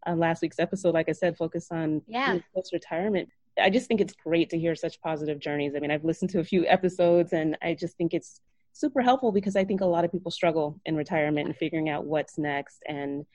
[0.08, 2.38] uh, last week's episode like i said focus on yeah.
[2.56, 3.30] post retirement
[3.62, 5.74] i just think it's great to hear such positive journeys.
[5.76, 8.42] I mean i've listened to a few episodes and i just think it's
[8.74, 12.06] super helpful because i think a lot of people struggle in retirement and figuring out
[12.06, 12.82] what's next.
[12.88, 13.26] And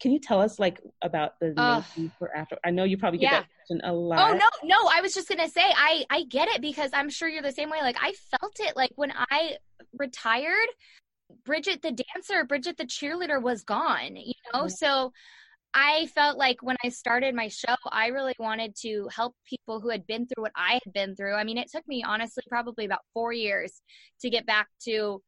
[0.00, 1.82] can you tell us like about the uh,
[2.18, 3.40] for after i know you probably get yeah.
[3.40, 4.30] that question a lot.
[4.30, 7.28] Oh no no i was just gonna say i i get it because i'm sure
[7.28, 7.78] you're the same way.
[7.82, 9.56] Like i felt it like when i
[9.98, 10.68] retired
[11.44, 14.68] bridget the dancer bridget the cheerleader was gone you know?
[14.68, 15.12] So
[15.74, 19.90] I felt like when I started my show, I really wanted to help people who
[19.90, 21.34] had been through what I had been through.
[21.34, 23.80] I mean, it took me honestly probably about four years
[24.22, 25.22] to get back to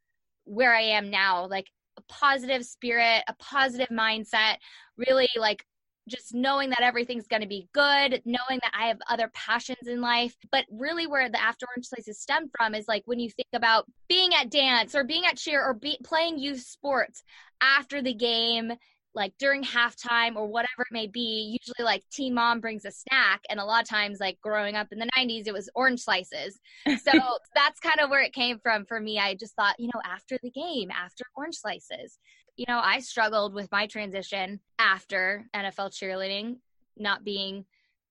[0.45, 1.47] where I am now.
[1.47, 1.67] Like
[1.99, 4.57] a positive spirit, a positive mindset,
[4.97, 5.65] really like
[6.09, 10.01] just knowing that everything's going to be good, knowing that I have other passions in
[10.01, 10.35] life.
[10.51, 13.85] But really, where the After Orange Slices stem from is like when you think about
[14.09, 17.23] being at dance or being at cheer or be, playing youth sports
[17.61, 18.73] after the game
[19.15, 23.41] like during halftime or whatever it may be, usually like Team Mom brings a snack.
[23.49, 26.61] And a lot of times, like growing up in the 90s, it was orange slices.
[26.87, 27.13] So
[27.55, 29.19] that's kind of where it came from for me.
[29.19, 32.19] I just thought, you know, after the game, after orange slices,
[32.57, 36.57] you know, I struggled with my transition after NFL cheerleading,
[36.97, 37.65] not being,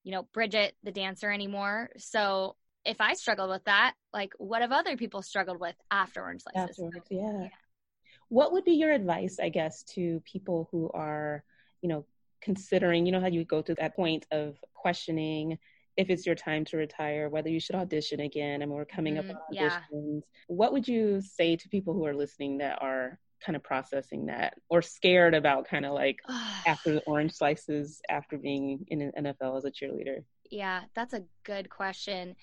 [0.03, 1.89] you know, Bridget the dancer anymore.
[1.97, 2.55] So
[2.86, 6.71] if I struggled with that, like what have other people struggled with after orange slices?
[6.71, 7.41] Afterwards, yeah.
[7.41, 7.47] yeah
[8.29, 11.43] what would be your advice, I guess, to people who are,
[11.81, 12.05] you know,
[12.41, 15.57] considering, you know, how you go to that point of questioning
[15.95, 18.61] if it's your time to retire, whether you should audition again.
[18.61, 20.21] I mean, we're coming mm, up on auditions.
[20.21, 20.45] Yeah.
[20.47, 24.55] What would you say to people who are listening that are kind of processing that
[24.69, 26.19] or scared about kind of like
[26.67, 30.23] after the orange slices after being in an NFL as a cheerleader?
[30.51, 32.35] Yeah, that's a good question.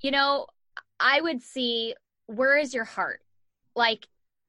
[0.00, 0.46] You know,
[0.98, 1.94] I would see
[2.26, 3.20] where is your heart?
[3.74, 4.06] Like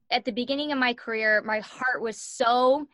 [0.09, 2.87] at the beginning of my career, my heart was so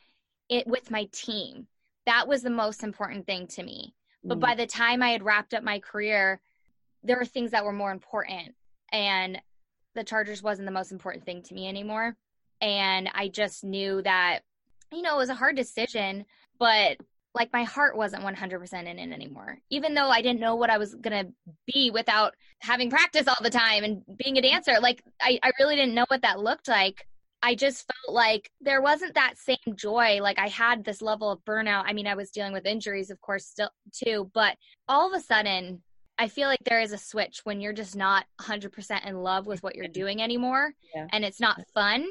[0.49, 1.67] it with my team.
[2.05, 3.93] That was the most important thing to me.
[4.23, 4.57] But by mm.
[4.57, 6.39] the time I had wrapped up my career,
[7.03, 8.55] there were things that were more important.
[8.91, 9.41] And
[9.95, 12.15] the Chargers wasn't the most important thing to me anymore.
[12.61, 14.39] And I just knew that,
[14.91, 16.25] you know, it was a hard decision,
[16.57, 16.97] but
[17.35, 19.57] like my heart wasn't 100% in it anymore.
[19.69, 21.33] Even though I didn't know what I was going to
[21.65, 25.75] be without having practice all the time and being a dancer, like I, I really
[25.75, 27.05] didn't know what that looked like.
[27.41, 30.19] I just felt like there wasn't that same joy.
[30.21, 31.83] Like I had this level of burnout.
[31.85, 34.55] I mean, I was dealing with injuries, of course, still too, but
[34.87, 35.81] all of a sudden,
[36.17, 39.63] I feel like there is a switch when you're just not 100% in love with
[39.63, 41.07] what you're doing anymore yeah.
[41.11, 42.05] and it's not fun.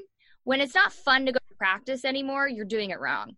[0.44, 3.36] When it's not fun to go to practice anymore, you're doing it wrong.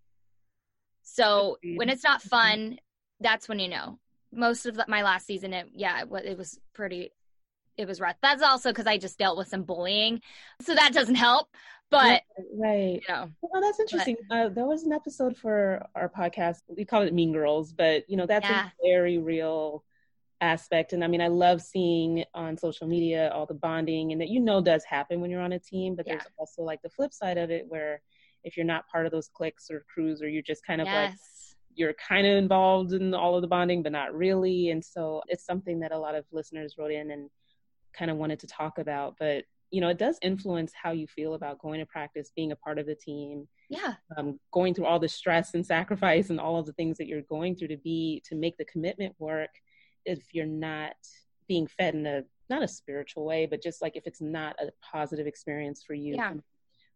[1.05, 2.79] So when it's not fun,
[3.21, 3.99] that's when you know.
[4.33, 7.12] Most of the, my last season, it yeah, it, it was pretty
[7.77, 8.17] it was rough.
[8.23, 10.21] That's also because I just dealt with some bullying,
[10.61, 11.49] so that doesn't help.
[11.90, 12.23] But
[12.59, 14.17] right, you know, well, that's interesting.
[14.29, 16.62] But, uh, there was an episode for our podcast.
[16.67, 18.67] We call it Mean Girls, but you know that's yeah.
[18.67, 19.85] a very real
[20.40, 20.93] aspect.
[20.93, 24.40] And I mean, I love seeing on social media all the bonding and that you
[24.40, 25.95] know does happen when you're on a team.
[25.95, 26.14] But yeah.
[26.14, 28.01] there's also like the flip side of it where
[28.44, 31.11] if you're not part of those cliques or crews or you're just kind of yes.
[31.11, 31.18] like
[31.76, 35.44] you're kind of involved in all of the bonding but not really and so it's
[35.44, 37.28] something that a lot of listeners wrote in and
[37.96, 41.35] kind of wanted to talk about but you know it does influence how you feel
[41.35, 45.00] about going to practice being a part of the team yeah um, going through all
[45.00, 48.22] the stress and sacrifice and all of the things that you're going through to be
[48.24, 49.50] to make the commitment work
[50.04, 50.94] if you're not
[51.48, 54.70] being fed in a not a spiritual way but just like if it's not a
[54.92, 56.35] positive experience for you yeah.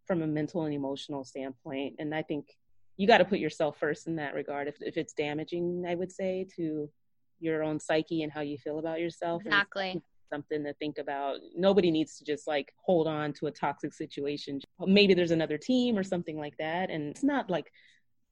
[0.08, 2.56] From, a mental and emotional standpoint and i think
[2.96, 6.10] you got to put yourself first in that regard if, if it's damaging i would
[6.10, 6.90] say to
[7.38, 11.90] your own psyche and how you feel about yourself exactly something to think about nobody
[11.90, 16.02] needs to just like hold on to a toxic situation maybe there's another team or
[16.02, 17.70] something like that and it's not like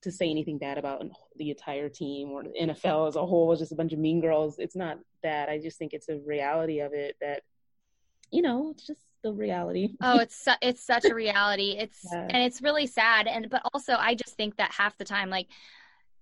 [0.02, 1.04] to say anything bad about
[1.36, 4.20] the entire team or the NFL as a whole is just a bunch of mean
[4.20, 4.58] girls.
[4.58, 5.48] It's not that.
[5.48, 7.42] I just think it's a reality of it that,
[8.30, 9.90] you know, it's just the reality.
[10.02, 11.76] oh, it's su- it's such a reality.
[11.78, 12.28] It's yeah.
[12.30, 13.26] and it's really sad.
[13.26, 15.48] And but also, I just think that half the time, like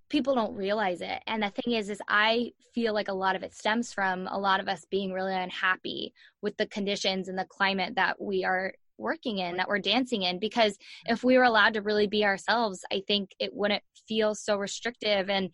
[0.09, 1.21] people don't realize it.
[1.27, 4.37] And the thing is, is I feel like a lot of it stems from a
[4.37, 8.73] lot of us being really unhappy with the conditions and the climate that we are
[8.97, 12.85] working in that we're dancing in because if we were allowed to really be ourselves
[12.93, 15.49] i think it wouldn't feel so restrictive and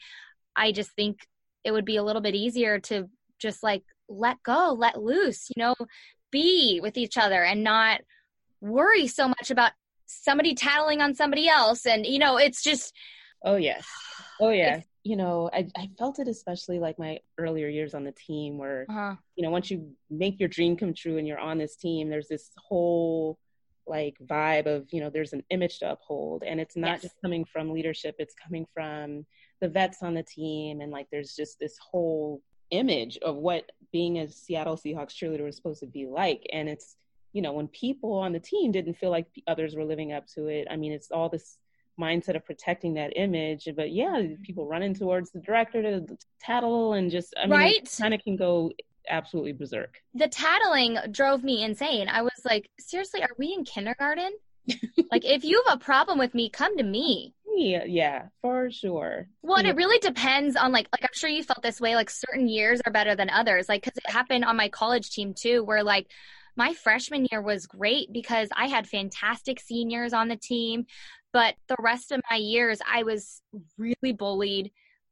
[0.56, 1.18] i just think
[1.64, 5.64] it would be a little bit easier to just like let go let loose you
[5.64, 5.74] know
[6.32, 8.02] be with each other and not
[8.62, 9.72] worry so much about
[10.06, 11.86] somebody tattling on somebody else.
[11.86, 12.94] And you know it's just
[13.44, 13.86] oh yes.
[14.44, 14.82] Oh yeah.
[15.04, 18.88] you know I, I felt it especially like my earlier years on the team where
[18.90, 19.16] uh-huh.
[19.36, 22.28] you know once you make your dream come true and you're on this team there's
[22.28, 23.38] this whole
[23.86, 26.44] like vibe of you know there's an image to uphold.
[26.44, 27.02] And it's not yes.
[27.04, 29.26] just coming from leadership it's coming from
[29.60, 30.82] the vets on the team.
[30.82, 32.42] And like there's just this whole
[32.72, 36.46] image of what being a Seattle Seahawks cheerleader was supposed to be like.
[36.52, 36.96] And it's,
[37.34, 40.48] you know, when people on the team didn't feel like others were living up to
[40.48, 41.58] it, I mean, it's all this
[42.00, 43.68] mindset of protecting that image.
[43.76, 47.96] But yeah, people running towards the director to tattle and just, I mean, right?
[48.00, 48.72] kind of can go
[49.10, 49.98] absolutely berserk.
[50.14, 52.08] The tattling drove me insane.
[52.08, 54.32] I was like, seriously, are we in kindergarten?
[55.12, 59.28] like, if you have a problem with me, come to me yeah, for sure.
[59.42, 61.96] Well, and it really depends on like like I'm sure you felt this way.
[61.96, 63.68] Like certain years are better than others.
[63.70, 66.08] Like because it happened on my college team too, where like
[66.56, 70.86] my freshman year was great because I had fantastic seniors on the team,
[71.34, 73.42] but the rest of my years I was
[73.78, 74.72] really bullied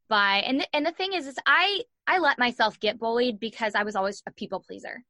[0.10, 3.84] by and and the thing is is I I let myself get bullied because I
[3.84, 5.04] was always a people pleaser.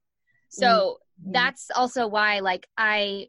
[0.50, 1.32] So mm-hmm.
[1.32, 3.28] that's also why like I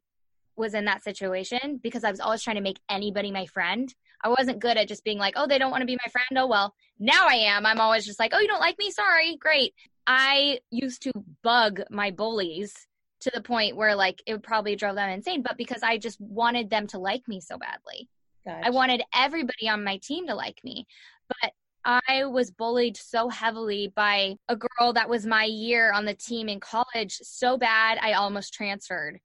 [0.60, 3.92] was in that situation because I was always trying to make anybody my friend.
[4.22, 6.38] I wasn't good at just being like, oh, they don't want to be my friend.
[6.38, 7.66] Oh, well, now I am.
[7.66, 8.90] I'm always just like, oh, you don't like me?
[8.90, 9.36] Sorry.
[9.36, 9.74] Great.
[10.06, 12.86] I used to bug my bullies
[13.20, 16.20] to the point where like it would probably drove them insane, but because I just
[16.20, 18.08] wanted them to like me so badly.
[18.46, 18.66] Gotcha.
[18.66, 20.86] I wanted everybody on my team to like me.
[21.28, 21.52] But
[21.84, 26.48] I was bullied so heavily by a girl that was my year on the team
[26.48, 29.18] in college so bad I almost transferred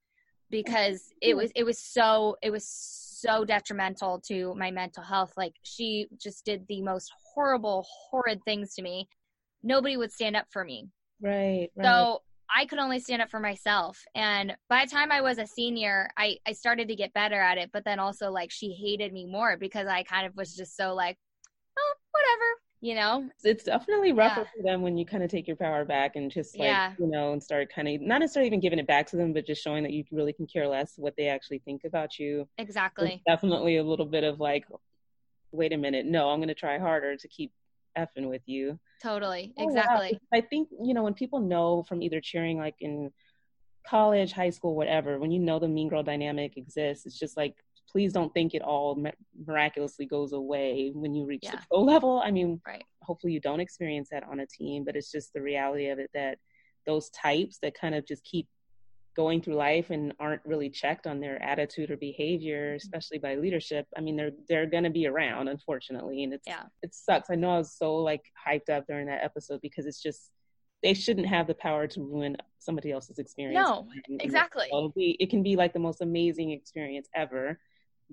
[0.50, 1.38] because it mm-hmm.
[1.38, 5.32] was it was so it was so detrimental to my mental health.
[5.36, 9.08] Like she just did the most horrible horrid things to me.
[9.62, 10.88] Nobody would stand up for me.
[11.20, 11.84] Right, right.
[11.84, 12.22] so
[12.54, 13.98] i could only stand up for myself.
[14.14, 17.58] And by the time i was a senior i i started to get better at
[17.58, 20.76] it but then also like she hated me more because i kind of was just
[20.76, 21.16] so like
[21.78, 22.44] oh whatever
[22.86, 23.28] you know?
[23.42, 24.46] It's definitely rougher yeah.
[24.56, 26.92] for them when you kind of take your power back and just like yeah.
[26.98, 29.46] you know and start kind of not necessarily even giving it back to them but
[29.46, 32.48] just showing that you really can care less what they actually think about you.
[32.58, 33.14] Exactly.
[33.14, 34.66] it's definitely a little bit of like
[35.52, 37.52] wait a minute no i'm going to try harder to keep
[37.96, 38.78] effing with you.
[39.02, 39.52] Totally.
[39.56, 40.20] Oh, exactly.
[40.32, 43.10] I think you know when people know from either cheering like in
[43.86, 47.54] college high school whatever when you know the mean girl dynamic exists it's just like
[47.90, 49.02] please don't think it all
[49.46, 51.52] miraculously goes away when you reach yeah.
[51.52, 52.20] the pro level.
[52.24, 52.84] I mean, right.
[53.02, 56.10] hopefully you don't experience that on a team, but it's just the reality of it
[56.14, 56.38] that
[56.86, 58.48] those types that kind of just keep
[59.16, 62.76] going through life and aren't really checked on their attitude or behavior, mm-hmm.
[62.76, 63.86] especially by leadership.
[63.96, 66.64] I mean, they're they're going to be around, unfortunately, and it's yeah.
[66.82, 67.30] it sucks.
[67.30, 70.30] I know I was so like hyped up during that episode because it's just
[70.82, 73.66] they shouldn't have the power to ruin somebody else's experience.
[73.66, 73.88] No,
[74.20, 74.68] exactly.
[74.94, 77.58] Be, it can be like the most amazing experience ever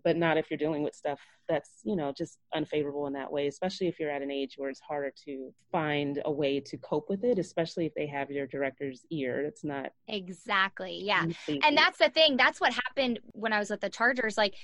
[0.03, 3.47] but not if you're dealing with stuff that's you know just unfavorable in that way
[3.47, 7.09] especially if you're at an age where it's harder to find a way to cope
[7.09, 9.41] with it especially if they have your director's ear.
[9.41, 11.25] It's not exactly yeah.
[11.63, 14.55] and that's the thing that's what happened when i was with the chargers like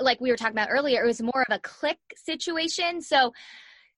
[0.00, 3.00] like we were talking about earlier it was more of a click situation.
[3.00, 3.32] So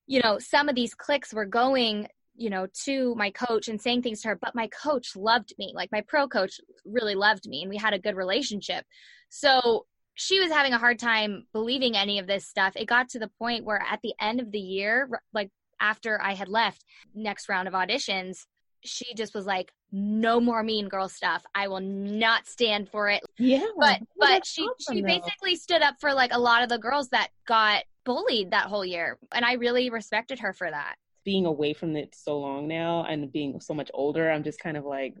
[0.07, 4.01] you know some of these clicks were going you know to my coach and saying
[4.01, 7.61] things to her but my coach loved me like my pro coach really loved me
[7.61, 8.85] and we had a good relationship.
[9.29, 9.85] So
[10.19, 12.73] she was having a hard time believing any of this stuff.
[12.75, 15.49] It got to the point where at the end of the year, like
[15.79, 16.83] after I had left,
[17.15, 18.45] next round of auditions,
[18.83, 21.45] she just was like, "No more Mean Girl stuff.
[21.55, 26.13] I will not stand for it." Yeah, but but she she basically stood up for
[26.13, 29.89] like a lot of the girls that got bullied that whole year, and I really
[29.89, 30.95] respected her for that.
[31.23, 34.75] Being away from it so long now and being so much older, I'm just kind
[34.75, 35.15] of like,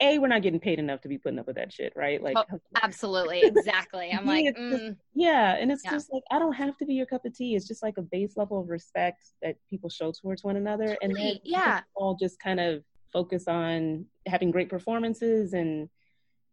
[0.00, 2.22] a we're not getting paid enough to be putting up with that shit right?
[2.22, 3.40] Like oh, absolutely.
[3.44, 4.10] Exactly.
[4.10, 4.70] I'm like mm.
[4.70, 5.90] just, yeah and it's yeah.
[5.90, 7.54] just like i don't have to be your cup of tea.
[7.54, 11.14] It's just like a base level of respect that people show towards one another and
[11.14, 11.80] then yeah.
[11.94, 15.88] all just kind of focus on having great performances and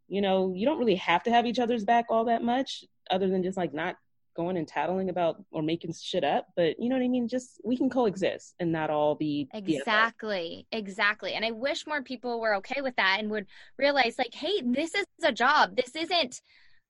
[0.07, 3.27] you know you don't really have to have each other's back all that much other
[3.27, 3.95] than just like not
[4.35, 7.27] going and tattling about or making shit up but you know what i mean?
[7.27, 11.33] Just we can coexist and not all be exactly exactly.
[11.33, 14.93] And i wish more people were okay with that and would realize like hey this
[14.95, 15.75] is a job.
[15.75, 16.41] This isn't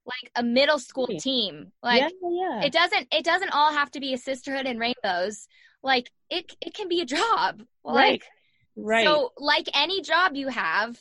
[0.06, 1.72] like a middle school team.
[1.82, 2.62] Like yeah, yeah.
[2.64, 5.48] it doesn't it doesn't all have to be a sisterhood and rainbows.
[5.82, 7.64] Like it it can be a job.
[7.84, 8.24] Like
[8.76, 9.06] right right.
[9.06, 11.00] so like any job you have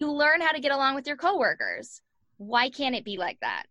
[0.00, 2.00] you learn how to get along with your coworkers.
[2.36, 3.64] Why can't it be like that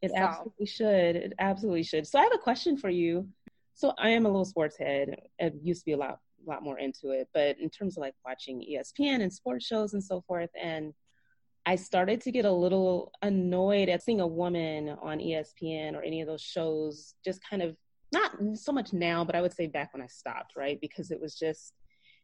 [0.00, 0.16] it so.
[0.16, 1.16] absolutely should.
[1.16, 2.06] It absolutely should.
[2.06, 3.28] So I have a question for you.
[3.74, 5.16] So I am a little sports head.
[5.40, 8.14] I used to be a lot, lot more into it, but in terms of like
[8.24, 10.92] watching ESPN and sports shows and so forth, and
[11.64, 16.20] I started to get a little annoyed at seeing a woman on ESPN or any
[16.20, 17.76] of those shows just kind of
[18.12, 20.78] not so much now, but I would say back when I stopped, right?
[20.80, 21.72] Because it was just,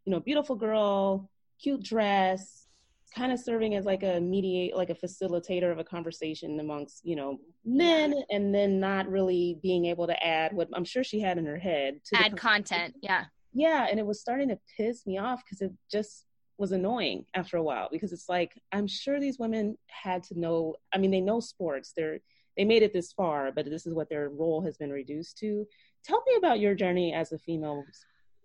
[0.04, 1.30] you know, beautiful girl,
[1.62, 2.67] cute dress,
[3.14, 7.16] kind of serving as like a mediate like a facilitator of a conversation amongst you
[7.16, 11.38] know men and then not really being able to add what i'm sure she had
[11.38, 13.24] in her head to add content yeah.
[13.54, 16.26] Yeah and it was starting to piss me off because it just
[16.58, 20.74] was annoying after a while because it's like i'm sure these women had to know
[20.92, 22.18] i mean they know sports they're
[22.58, 25.66] they made it this far but this is what their role has been reduced to.
[26.04, 27.84] Tell me about your journey as a female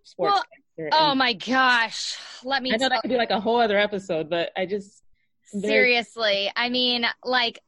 [0.04, 0.44] sports well,
[0.92, 2.18] Oh my gosh.
[2.44, 5.04] Let me I know that could be like a whole other episode, but I just
[5.46, 7.60] seriously, I mean, like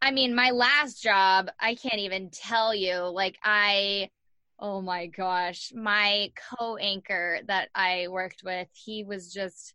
[0.00, 3.00] I mean, my last job, I can't even tell you.
[3.00, 4.10] Like I
[4.58, 9.74] oh my gosh, my co-anchor that I worked with, he was just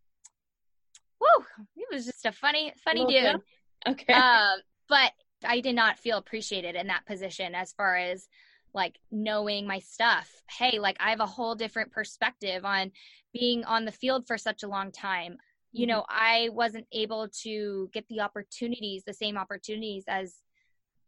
[1.20, 1.44] whoo,
[1.74, 3.40] he was just a funny funny dude.
[3.86, 4.12] Okay.
[4.12, 4.58] Um,
[4.88, 5.12] but
[5.44, 8.26] I did not feel appreciated in that position as far as
[8.74, 10.30] like knowing my stuff.
[10.50, 12.92] Hey, like I have a whole different perspective on
[13.32, 15.36] being on the field for such a long time.
[15.72, 15.96] You mm-hmm.
[15.96, 20.36] know, I wasn't able to get the opportunities, the same opportunities as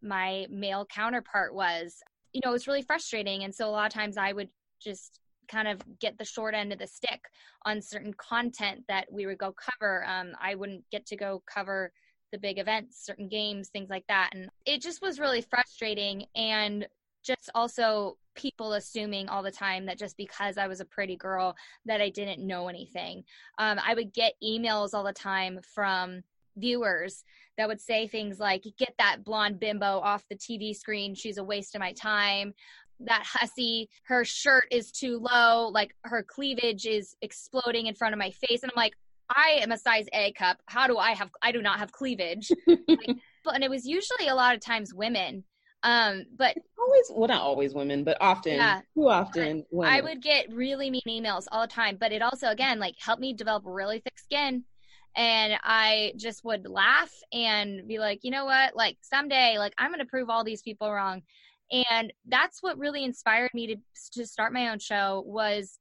[0.02, 1.96] my male counterpart was.
[2.32, 3.44] You know, it was really frustrating.
[3.44, 4.48] And so a lot of times I would
[4.80, 7.20] just kind of get the short end of the stick
[7.64, 10.04] on certain content that we would go cover.
[10.06, 11.92] Um, I wouldn't get to go cover
[12.32, 14.30] the big events, certain games, things like that.
[14.32, 16.24] And it just was really frustrating.
[16.34, 16.86] And
[17.22, 21.54] just also people assuming all the time that just because I was a pretty girl
[21.86, 23.24] that I didn't know anything.
[23.58, 26.22] Um, I would get emails all the time from
[26.56, 27.24] viewers
[27.56, 31.14] that would say things like, "Get that blonde bimbo off the TV screen.
[31.14, 32.54] She's a waste of my time."
[33.00, 38.18] That hussy, her shirt is too low, like her cleavage is exploding in front of
[38.18, 38.94] my face, and I'm like,
[39.34, 40.58] I am a size A cup.
[40.66, 41.30] How do I have?
[41.42, 42.52] I do not have cleavage.
[42.66, 45.44] like, but and it was usually a lot of times women
[45.82, 48.54] um, but it's always well, not always women, but often.
[48.54, 49.64] Yeah, too often.
[49.82, 53.20] I would get really mean emails all the time, but it also again like helped
[53.20, 54.64] me develop really thick skin.
[55.14, 58.74] And I just would laugh and be like, you know what?
[58.76, 61.22] Like someday, like I'm gonna prove all these people wrong.
[61.70, 63.76] And that's what really inspired me to
[64.14, 65.78] to start my own show was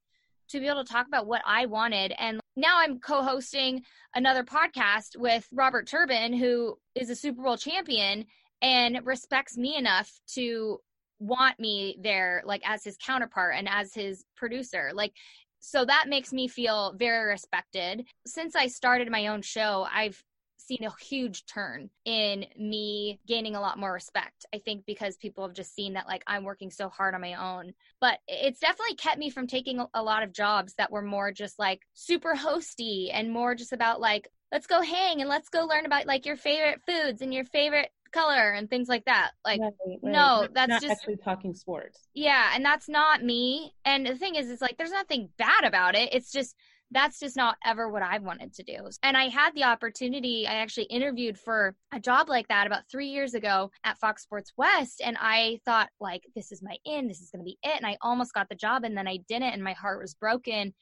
[0.48, 2.12] to be able to talk about what I wanted.
[2.18, 3.82] And now I'm co-hosting
[4.14, 8.26] another podcast with Robert Turbin, who is a Super Bowl champion
[8.62, 10.78] and respects me enough to
[11.18, 15.12] want me there like as his counterpart and as his producer like
[15.60, 20.20] so that makes me feel very respected since i started my own show i've
[20.62, 24.46] seen a huge turn in me gaining a lot more respect.
[24.54, 27.34] I think because people have just seen that like I'm working so hard on my
[27.34, 27.72] own.
[28.00, 31.58] But it's definitely kept me from taking a lot of jobs that were more just
[31.58, 35.86] like super hosty and more just about like let's go hang and let's go learn
[35.86, 39.32] about like your favorite foods and your favorite color and things like that.
[39.44, 39.98] Like, right, right.
[40.02, 42.06] no, that's not just actually talking sports.
[42.14, 43.74] Yeah, and that's not me.
[43.84, 46.10] And the thing is, it's like there's nothing bad about it.
[46.12, 46.54] It's just
[46.92, 48.88] that's just not ever what I wanted to do.
[49.02, 53.08] And I had the opportunity, I actually interviewed for a job like that about three
[53.08, 55.00] years ago at Fox Sports West.
[55.02, 57.76] And I thought, like, this is my in, this is going to be it.
[57.76, 60.74] And I almost got the job and then I didn't, and my heart was broken.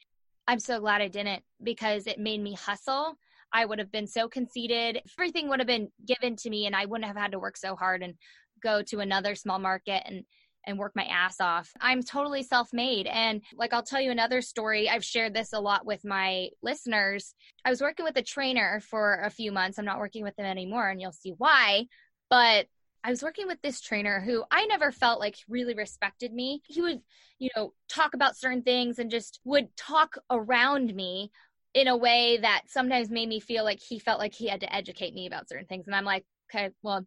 [0.47, 3.15] I'm so glad I didn't because it made me hustle.
[3.53, 5.01] I would have been so conceited.
[5.17, 7.75] Everything would have been given to me, and I wouldn't have had to work so
[7.75, 8.15] hard and
[8.61, 10.23] go to another small market and
[10.65, 11.71] and work my ass off.
[11.79, 13.07] I'm totally self made.
[13.07, 14.89] And like, I'll tell you another story.
[14.89, 17.33] I've shared this a lot with my listeners.
[17.65, 19.77] I was working with a trainer for a few months.
[19.79, 21.85] I'm not working with them anymore, and you'll see why.
[22.29, 22.67] But
[23.03, 26.61] I was working with this trainer who I never felt like really respected me.
[26.67, 26.99] He would,
[27.39, 31.31] you know, talk about certain things and just would talk around me
[31.73, 34.75] in a way that sometimes made me feel like he felt like he had to
[34.75, 35.87] educate me about certain things.
[35.87, 37.05] And I'm like, okay, well,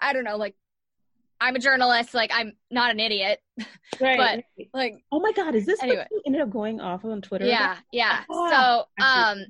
[0.00, 0.56] I don't know, like
[1.42, 2.14] I'm a journalist.
[2.14, 3.40] Like I'm not an idiot.
[4.00, 4.42] Right.
[4.56, 6.06] but like, oh my god, is this anyway?
[6.08, 7.44] What ended up going off on Twitter?
[7.44, 7.84] Yeah, about?
[7.92, 8.20] yeah.
[8.30, 9.44] Oh, so, um,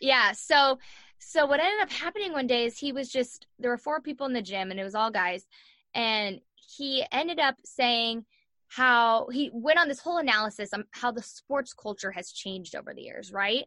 [0.00, 0.32] yeah.
[0.32, 0.80] So,
[1.20, 4.26] so what ended up happening one day is he was just there were four people
[4.26, 5.46] in the gym and it was all guys,
[5.94, 8.24] and he ended up saying
[8.66, 12.92] how he went on this whole analysis on how the sports culture has changed over
[12.92, 13.64] the years, right?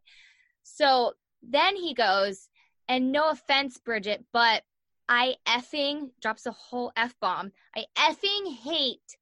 [0.76, 2.50] So then he goes,
[2.88, 4.64] and no offense, Bridget, but
[5.10, 7.52] I effing drops a whole F bomb.
[7.76, 9.18] I effing hate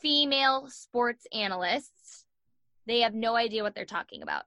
[0.00, 2.24] female sports analysts.
[2.86, 4.44] They have no idea what they're talking about.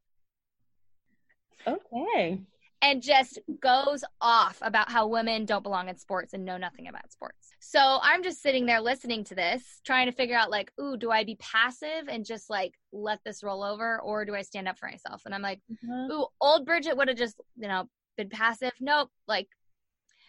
[1.67, 2.41] Okay.
[2.81, 7.11] And just goes off about how women don't belong in sports and know nothing about
[7.11, 7.50] sports.
[7.63, 11.11] So I'm just sitting there listening to this, trying to figure out, like, ooh, do
[11.11, 14.79] I be passive and just like let this roll over, or do I stand up
[14.79, 15.21] for myself?
[15.25, 16.11] And I'm like, mm-hmm.
[16.11, 17.87] ooh, old Bridget would have just, you know,
[18.17, 18.71] been passive.
[18.79, 19.09] Nope.
[19.27, 19.47] Like,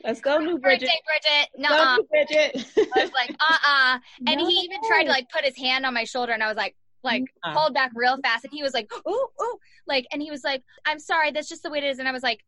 [0.04, 0.90] Let's go, new Bridget.
[1.06, 1.48] Bridget.
[1.56, 2.66] No, Bridget.
[2.94, 4.46] I was like, uh, uh And no.
[4.46, 6.76] he even tried to like put his hand on my shoulder, and I was like,
[7.02, 7.54] like uh-uh.
[7.54, 10.64] pulled back real fast, and he was like, ooh, ooh, like, and he was like,
[10.84, 12.44] I'm sorry, that's just the way it is, and I was like,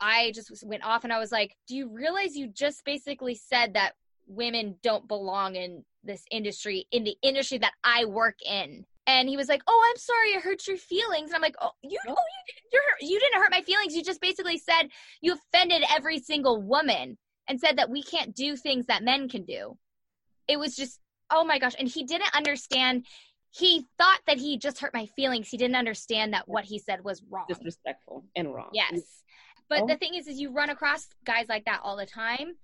[0.00, 3.74] I just went off, and I was like, do you realize you just basically said
[3.74, 3.92] that
[4.26, 8.84] women don't belong in this industry, in the industry that I work in?
[9.06, 11.72] and he was like, "Oh, I'm sorry, I hurt your feelings." And I'm like, "Oh,
[11.82, 12.16] you, oh,
[12.72, 13.94] you, you didn't hurt my feelings.
[13.94, 14.88] You just basically said
[15.20, 17.18] you offended every single woman
[17.48, 19.76] and said that we can't do things that men can do."
[20.48, 21.00] It was just,
[21.30, 23.06] oh my gosh, and he didn't understand.
[23.50, 25.48] He thought that he just hurt my feelings.
[25.48, 28.70] He didn't understand that what he said was wrong, disrespectful, and wrong.
[28.72, 29.00] Yes,
[29.68, 29.86] but oh.
[29.86, 32.54] the thing is, is you run across guys like that all the time,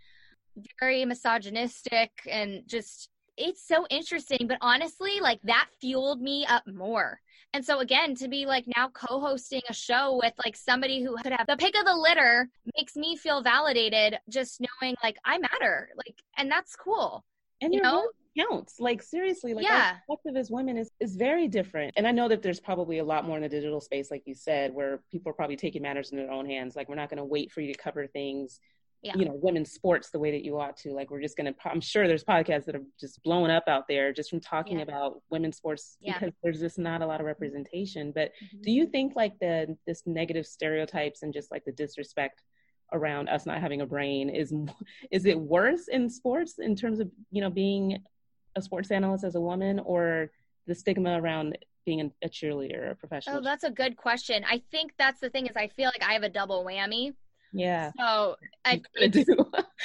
[0.78, 4.46] very misogynistic and just it's so interesting.
[4.46, 7.20] But honestly, like that fueled me up more.
[7.52, 11.32] And so again, to be like now co-hosting a show with like somebody who could
[11.32, 15.88] have the pick of the litter makes me feel validated just knowing like I matter.
[15.96, 17.24] Like and that's cool.
[17.60, 18.08] And you know
[18.38, 18.80] counts.
[18.80, 19.92] Like seriously, like yeah.
[19.92, 21.94] our perspective as women is is very different.
[21.96, 24.34] And I know that there's probably a lot more in the digital space, like you
[24.34, 26.76] said, where people are probably taking matters in their own hands.
[26.76, 28.60] Like we're not gonna wait for you to cover things
[29.02, 29.16] yeah.
[29.16, 31.80] you know women's sports the way that you ought to like we're just gonna i'm
[31.80, 34.82] sure there's podcasts that are just blowing up out there just from talking yeah.
[34.82, 36.18] about women's sports yeah.
[36.18, 38.60] because there's just not a lot of representation but mm-hmm.
[38.62, 42.42] do you think like the this negative stereotypes and just like the disrespect
[42.92, 44.52] around us not having a brain is
[45.10, 47.98] is it worse in sports in terms of you know being
[48.56, 50.30] a sports analyst as a woman or
[50.66, 54.92] the stigma around being a cheerleader a professional oh that's a good question i think
[54.98, 57.14] that's the thing is i feel like i have a double whammy
[57.52, 57.90] yeah.
[57.98, 59.16] So I, it's,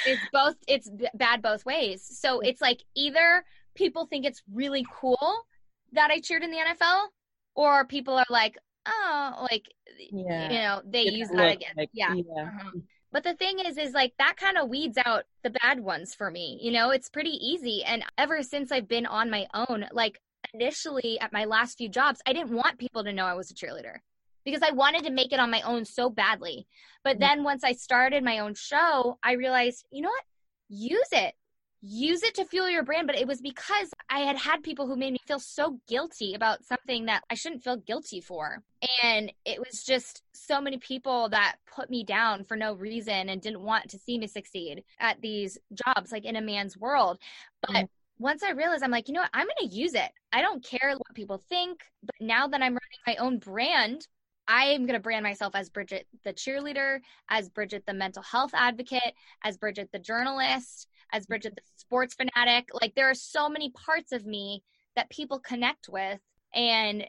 [0.06, 2.02] it's both, it's bad both ways.
[2.20, 3.44] So it's like either
[3.74, 5.46] people think it's really cool
[5.92, 7.06] that I cheered in the NFL,
[7.54, 9.64] or people are like, oh, like,
[10.10, 10.50] yeah.
[10.50, 11.72] you know, they use that again.
[11.76, 12.14] Like, yeah.
[12.14, 12.42] yeah.
[12.42, 12.70] Uh-huh.
[13.12, 16.30] But the thing is, is like that kind of weeds out the bad ones for
[16.30, 16.58] me.
[16.60, 17.82] You know, it's pretty easy.
[17.84, 20.20] And ever since I've been on my own, like
[20.52, 23.54] initially at my last few jobs, I didn't want people to know I was a
[23.54, 23.98] cheerleader
[24.46, 26.66] because I wanted to make it on my own so badly.
[27.04, 30.24] But then once I started my own show, I realized, you know what?
[30.68, 31.34] Use it.
[31.82, 33.08] Use it to fuel your brand.
[33.08, 36.64] But it was because I had had people who made me feel so guilty about
[36.64, 38.62] something that I shouldn't feel guilty for.
[39.02, 43.42] And it was just so many people that put me down for no reason and
[43.42, 47.18] didn't want to see me succeed at these jobs, like in a man's world.
[47.60, 47.84] But mm-hmm
[48.18, 49.30] once I realized, I'm like, you know what?
[49.34, 50.10] I'm going to use it.
[50.32, 51.82] I don't care what people think.
[52.02, 54.06] But now that I'm running my own brand,
[54.48, 58.52] I am going to brand myself as Bridget the cheerleader, as Bridget the mental health
[58.54, 62.68] advocate, as Bridget the journalist, as Bridget the sports fanatic.
[62.72, 64.62] Like there are so many parts of me
[64.94, 66.20] that people connect with.
[66.54, 67.04] And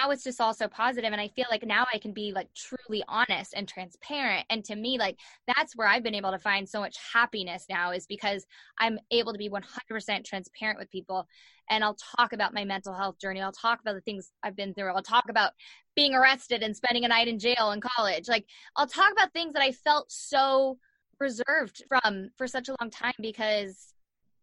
[0.00, 2.48] now it's just all so positive and i feel like now i can be like
[2.54, 6.68] truly honest and transparent and to me like that's where i've been able to find
[6.68, 8.46] so much happiness now is because
[8.78, 11.26] i'm able to be 100% transparent with people
[11.70, 14.74] and i'll talk about my mental health journey i'll talk about the things i've been
[14.74, 15.52] through i'll talk about
[15.94, 19.52] being arrested and spending a night in jail in college like i'll talk about things
[19.52, 20.78] that i felt so
[21.20, 23.94] reserved from for such a long time because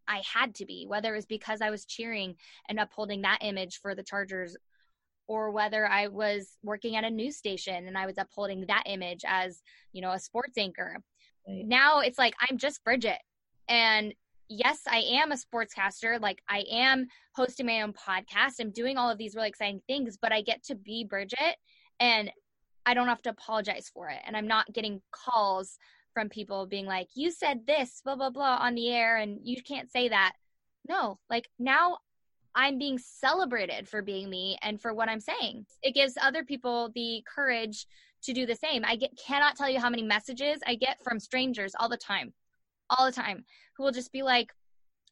[0.08, 2.36] I had to be, whether it was because I was cheering
[2.70, 4.56] and upholding that image for the Chargers
[5.28, 9.23] or whether I was working at a news station and I was upholding that image
[9.28, 9.61] as,
[9.91, 10.97] you know, a sports anchor.
[11.47, 11.63] Right.
[11.65, 13.19] Now it's like I'm just Bridget.
[13.67, 14.13] And
[14.49, 16.21] yes, I am a sportscaster.
[16.21, 18.59] Like I am hosting my own podcast.
[18.59, 21.55] I'm doing all of these really exciting things, but I get to be Bridget
[21.99, 22.32] and
[22.86, 24.19] I don't have to apologize for it.
[24.26, 25.78] And I'm not getting calls
[26.13, 29.61] from people being like, you said this, blah, blah, blah on the air and you
[29.63, 30.34] can't say that.
[30.88, 31.97] No, like now
[32.56, 35.66] I'm being celebrated for being me and for what I'm saying.
[35.84, 37.86] It gives other people the courage
[38.24, 38.84] to do the same.
[38.86, 42.34] I get cannot tell you how many messages I get from strangers all the time.
[42.89, 43.45] All the time
[43.76, 44.53] who will just be like,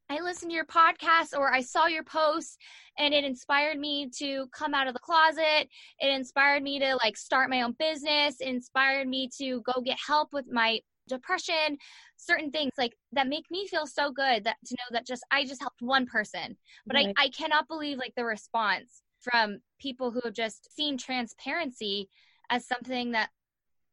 [0.10, 2.58] I listened to your podcast or I saw your post
[2.98, 5.70] and it inspired me to come out of the closet.
[6.00, 9.98] It inspired me to like start my own business, it inspired me to go get
[10.06, 11.78] help with my depression,
[12.18, 15.46] certain things like that make me feel so good that to know that just I
[15.46, 16.58] just helped one person.
[16.86, 17.14] But right.
[17.18, 22.10] I, I cannot believe like the response from people who have just seen transparency
[22.50, 23.30] as something that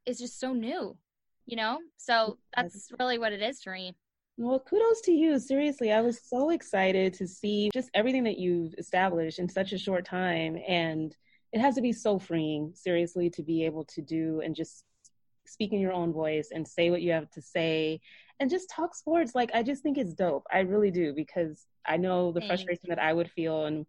[0.06, 0.96] is just so new,
[1.46, 1.78] you know?
[1.96, 3.94] So that's really what it is for me.
[4.36, 5.38] Well, kudos to you.
[5.38, 9.78] Seriously, I was so excited to see just everything that you've established in such a
[9.78, 10.58] short time.
[10.66, 11.14] And
[11.52, 14.84] it has to be so freeing, seriously, to be able to do and just
[15.50, 18.00] speak in your own voice and say what you have to say
[18.38, 19.34] and just talk sports.
[19.34, 20.46] Like, I just think it's dope.
[20.50, 22.48] I really do because I know the Thanks.
[22.50, 23.66] frustration that I would feel.
[23.66, 23.86] And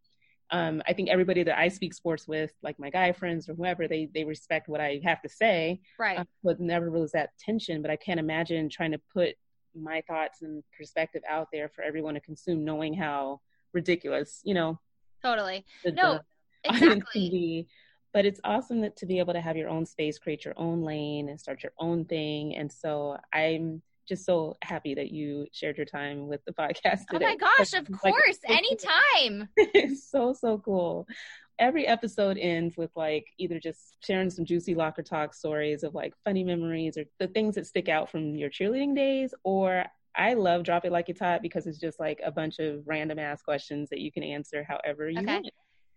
[0.49, 3.88] um, I think everybody that I speak sports with, like my guy friends or whoever,
[3.88, 5.82] they, they respect what I have to say.
[5.97, 6.20] Right.
[6.20, 7.82] Uh, but never really that tension.
[7.82, 9.36] But I can't imagine trying to put
[9.74, 13.39] my thoughts and perspective out there for everyone to consume, knowing how
[13.74, 14.80] ridiculous, you know.
[15.24, 15.66] Totally.
[15.86, 16.20] The, no,
[16.66, 17.68] the exactly.
[18.14, 20.82] But it's awesome that to be able to have your own space, create your own
[20.82, 22.55] lane, and start your own thing.
[22.55, 27.26] And so I'm just so happy that you shared your time with the podcast today.
[27.26, 29.49] Oh my gosh, of course, like, anytime.
[29.57, 31.07] it's so so cool.
[31.59, 36.14] Every episode ends with like either just sharing some juicy locker talk stories of like
[36.26, 39.86] funny memories or the things that stick out from your cheerleading days, or
[40.16, 43.20] I love Drop It Like It's Hot because it's just like a bunch of random
[43.20, 45.34] ass questions that you can answer however you okay.
[45.36, 45.49] want.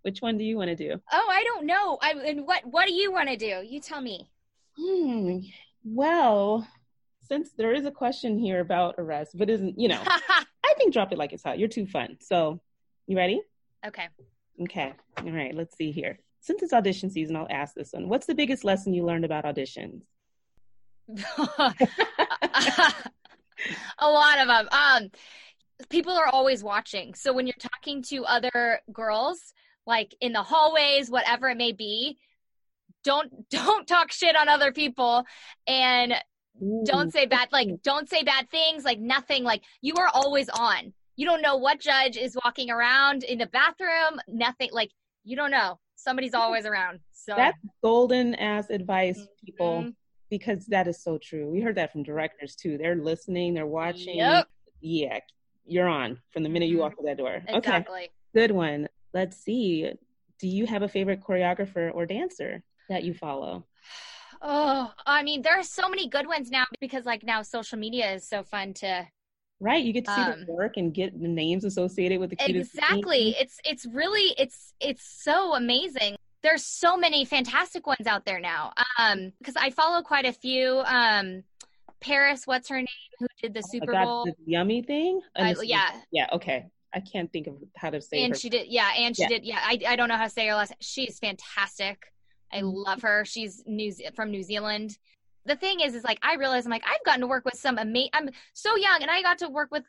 [0.05, 1.01] Which one do you want to do?
[1.11, 1.97] Oh, I don't know.
[2.03, 3.63] I and what what do you want to do?
[3.65, 4.29] You tell me.
[4.79, 5.39] Hmm.
[5.83, 6.69] Well,
[7.23, 11.11] since there is a question here about arrest, but isn't you know, I think drop
[11.13, 11.59] it like it's hot.
[11.59, 12.19] You're too fun.
[12.21, 12.61] So,
[13.07, 13.41] you ready?
[13.87, 14.09] Okay.
[14.61, 14.93] Okay.
[15.17, 15.55] All right.
[15.55, 16.19] Let's see here.
[16.43, 18.11] Since it's audition season, I'll ask this one.
[18.11, 20.03] What's the biggest lesson you learned about auditions?
[21.09, 21.73] a
[24.03, 24.69] lot of them.
[24.71, 25.11] Um,
[25.89, 27.15] people are always watching.
[27.15, 29.55] So when you're talking to other girls,
[29.87, 32.19] like in the hallways, whatever it may be.
[33.03, 35.25] Don't don't talk shit on other people
[35.67, 36.15] and
[36.85, 40.93] don't say bad like don't say bad things, like nothing like you are always on.
[41.17, 44.91] You don't know what judge is walking around in the bathroom, nothing like
[45.25, 45.79] you don't know.
[45.97, 47.01] Somebody's always around.
[47.13, 49.91] So that's golden ass advice, people, mm-hmm.
[50.29, 51.49] because that is so true.
[51.49, 52.79] We heard that from directors too.
[52.79, 54.17] They're listening, they're watching.
[54.17, 54.47] Yep.
[54.81, 55.21] Yeah,
[55.67, 56.83] you're on from the minute you mm-hmm.
[56.83, 57.43] walk through that door.
[57.49, 57.95] Exactly.
[57.95, 58.11] Okay.
[58.35, 59.91] Good one let's see.
[60.41, 63.65] Do you have a favorite choreographer or dancer that you follow?
[64.43, 68.13] Oh, I mean, there are so many good ones now because like now social media
[68.13, 69.07] is so fun to
[69.61, 72.37] Right, you get to see um, the work and get the names associated with the
[72.37, 73.35] cutest Exactly.
[73.39, 76.17] It's it's really it's it's so amazing.
[76.43, 78.73] There's so many fantastic ones out there now.
[78.99, 81.45] Um because I follow quite a few um
[82.01, 82.87] Parris, what's her name,
[83.19, 84.25] who did the Super Bowl?
[84.25, 85.23] The yummy thing?
[85.35, 85.91] Uh, yeah.
[86.11, 86.67] Yeah, okay.
[86.95, 88.23] I can't think of how to say.
[88.23, 88.39] And her.
[88.39, 89.29] she did, yeah, and she yeah.
[89.29, 89.59] did, yeah.
[89.61, 90.75] I, I don't know how to say her last.
[90.81, 92.13] She's fantastic.
[92.53, 92.69] I mm-hmm.
[92.69, 93.25] love her.
[93.25, 94.97] She's New from New Zealand.
[95.47, 97.79] The thing is, is like I realize I'm like I've gotten to work with some
[97.79, 98.11] amazing.
[98.15, 99.83] I'm so young, and I got to work with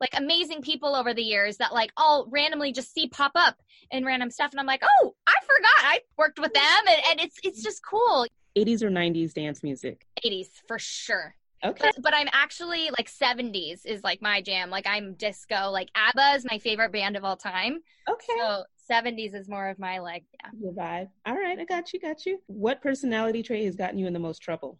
[0.00, 3.56] like amazing people over the years that like all randomly just see pop up
[3.90, 7.20] in random stuff, and I'm like, oh, I forgot I worked with them, and, and
[7.20, 8.26] it's it's just cool.
[8.56, 10.04] 80s or 90s dance music?
[10.24, 11.36] 80s for sure.
[11.64, 11.90] Okay.
[11.94, 14.70] But, but, I'm actually like 70s is like my jam.
[14.70, 15.70] Like I'm disco.
[15.70, 17.80] Like ABBA is my favorite band of all time.
[18.08, 18.32] Okay.
[18.38, 20.50] So 70s is more of my like yeah.
[20.60, 21.08] Your vibe.
[21.26, 22.38] All right, I got you, got you.
[22.46, 24.78] What personality trait has gotten you in the most trouble?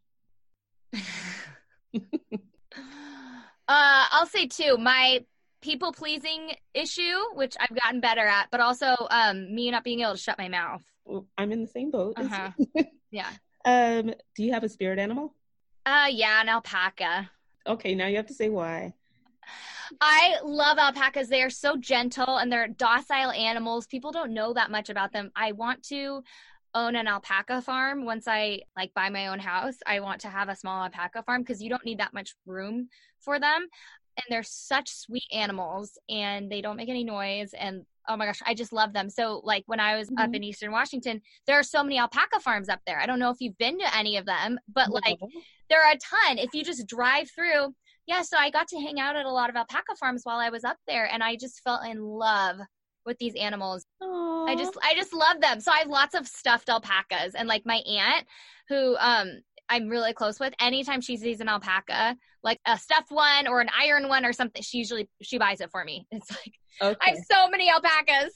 [0.95, 1.01] uh,
[3.69, 4.77] I'll say two.
[4.79, 5.25] My
[5.61, 10.13] people pleasing issue, which I've gotten better at, but also um, me not being able
[10.13, 10.83] to shut my mouth.
[11.37, 12.15] I'm in the same boat.
[12.17, 12.51] Uh-huh.
[13.11, 13.31] yeah.
[13.65, 15.35] Um, do you have a spirit animal?
[15.89, 17.31] Uh, yeah, an alpaca.
[17.67, 18.93] Okay, now you have to say why.
[20.03, 21.29] I love alpacas.
[21.29, 23.87] They are so gentle and they're docile animals.
[23.87, 25.31] People don't know that much about them.
[25.35, 26.23] I want to
[26.75, 29.77] own an alpaca farm once I like buy my own house.
[29.87, 32.91] I want to have a small alpaca farm because you don't need that much room
[33.19, 33.67] for them.
[34.19, 38.41] And they're such sweet animals and they don't make any noise and oh my gosh,
[38.47, 39.11] I just love them.
[39.11, 40.19] So like when I was mm-hmm.
[40.19, 42.99] up in Eastern Washington, there are so many alpaca farms up there.
[43.01, 45.19] I don't know if you've been to any of them, but like
[45.69, 46.39] there are a ton.
[46.39, 47.75] If you just drive through,
[48.07, 50.49] yeah, so I got to hang out at a lot of alpaca farms while I
[50.49, 52.59] was up there and I just fell in love
[53.05, 53.85] with these animals.
[54.03, 54.49] Aww.
[54.49, 55.61] I just I just love them.
[55.61, 58.27] So I have lots of stuffed alpacas and like my aunt
[58.69, 63.47] who um I'm really close with, anytime she sees an alpaca, like a stuffed one
[63.47, 66.07] or an iron one or something, she usually she buys it for me.
[66.13, 66.99] It's like okay.
[67.03, 68.33] I have so many alpacas.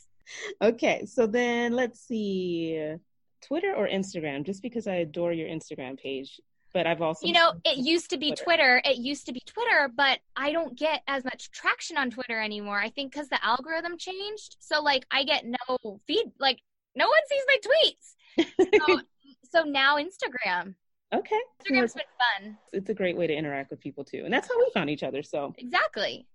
[0.61, 2.97] Okay, so then let's see.
[3.43, 4.45] Twitter or Instagram?
[4.45, 6.41] Just because I adore your Instagram page,
[6.73, 8.45] but I've also you know it used to be Twitter.
[8.45, 8.83] Twitter.
[8.85, 12.79] It used to be Twitter, but I don't get as much traction on Twitter anymore.
[12.79, 16.61] I think because the algorithm changed, so like I get no feed, like
[16.95, 18.87] no one sees my tweets.
[18.87, 19.01] so,
[19.51, 20.75] so now Instagram.
[21.15, 22.03] Okay, Instagram's been
[22.41, 22.59] fun.
[22.73, 25.03] It's a great way to interact with people too, and that's how we found each
[25.03, 25.23] other.
[25.23, 26.27] So exactly.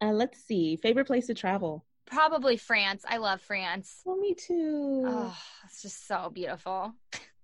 [0.00, 1.84] Uh, let's see, favorite place to travel.
[2.06, 3.04] Probably France.
[3.08, 4.02] I love France.
[4.04, 5.04] Well, me too.
[5.06, 6.94] Oh, it's just so beautiful.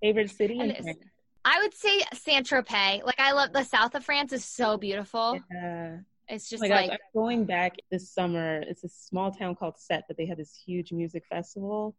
[0.02, 0.58] Favorite city?
[1.44, 3.04] I would say Saint Tropez.
[3.04, 5.40] Like I love the south of France is so beautiful.
[5.52, 5.98] Yeah.
[6.28, 8.60] It's just oh like gosh, going back this summer.
[8.62, 11.94] It's a small town called Sète, but they have this huge music festival.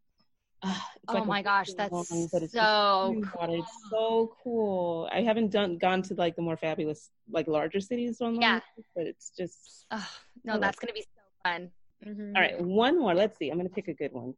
[0.63, 0.75] Uh,
[1.09, 3.59] oh like my gosh, that's long, so cool.
[3.59, 5.09] It's so cool.
[5.11, 8.59] I haven't done gone to like the more fabulous, like larger cities on yeah.
[8.95, 10.09] but it's just oh,
[10.43, 11.07] no, that's gonna be so
[11.43, 11.69] fun.
[12.05, 12.35] Mm-hmm.
[12.35, 13.13] All right, one more.
[13.13, 13.49] Let's see.
[13.49, 14.33] I'm gonna pick a good one.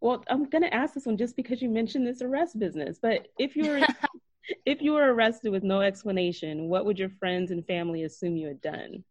[0.00, 2.98] Well, I'm gonna ask this one just because you mentioned this arrest business.
[3.02, 3.80] But if you were
[4.66, 8.48] if you were arrested with no explanation, what would your friends and family assume you
[8.48, 9.04] had done?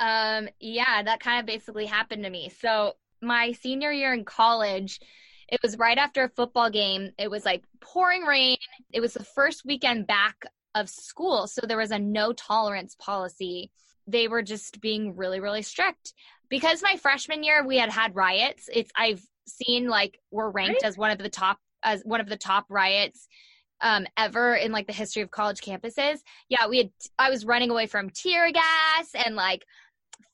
[0.00, 2.50] Um, yeah, that kind of basically happened to me.
[2.60, 5.00] So my senior year in college,
[5.50, 7.10] it was right after a football game.
[7.18, 8.56] It was like pouring rain.
[8.92, 10.36] It was the first weekend back
[10.74, 11.46] of school.
[11.46, 13.70] So there was a no tolerance policy.
[14.06, 16.14] They were just being really, really strict.
[16.48, 18.68] Because my freshman year we had had riots.
[18.72, 22.36] It's I've seen like we're ranked as one of the top as one of the
[22.36, 23.28] top riots
[23.80, 26.18] um, ever in like the history of college campuses.
[26.48, 29.64] Yeah, we had, I was running away from tear gas and like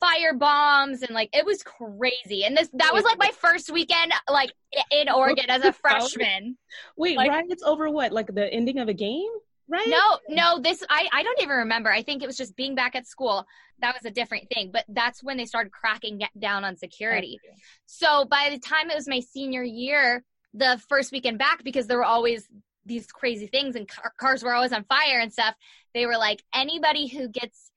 [0.01, 2.45] fire bombs and like it was crazy.
[2.45, 4.53] And this, that was like my first weekend like
[4.91, 6.57] in Oregon as a oh, freshman.
[6.97, 8.13] Wait, like, riots over what?
[8.13, 9.31] Like the ending of a game?
[9.69, 9.89] Right?
[9.89, 11.91] No, no, this I I don't even remember.
[11.91, 13.47] I think it was just being back at school.
[13.81, 17.41] That was a different thing, but that's when they started cracking down on security.
[17.87, 20.25] So by the time it was my senior year,
[20.55, 22.49] the first weekend back because there were always
[22.87, 25.55] these crazy things and car- cars were always on fire and stuff
[25.93, 27.73] they were like anybody who gets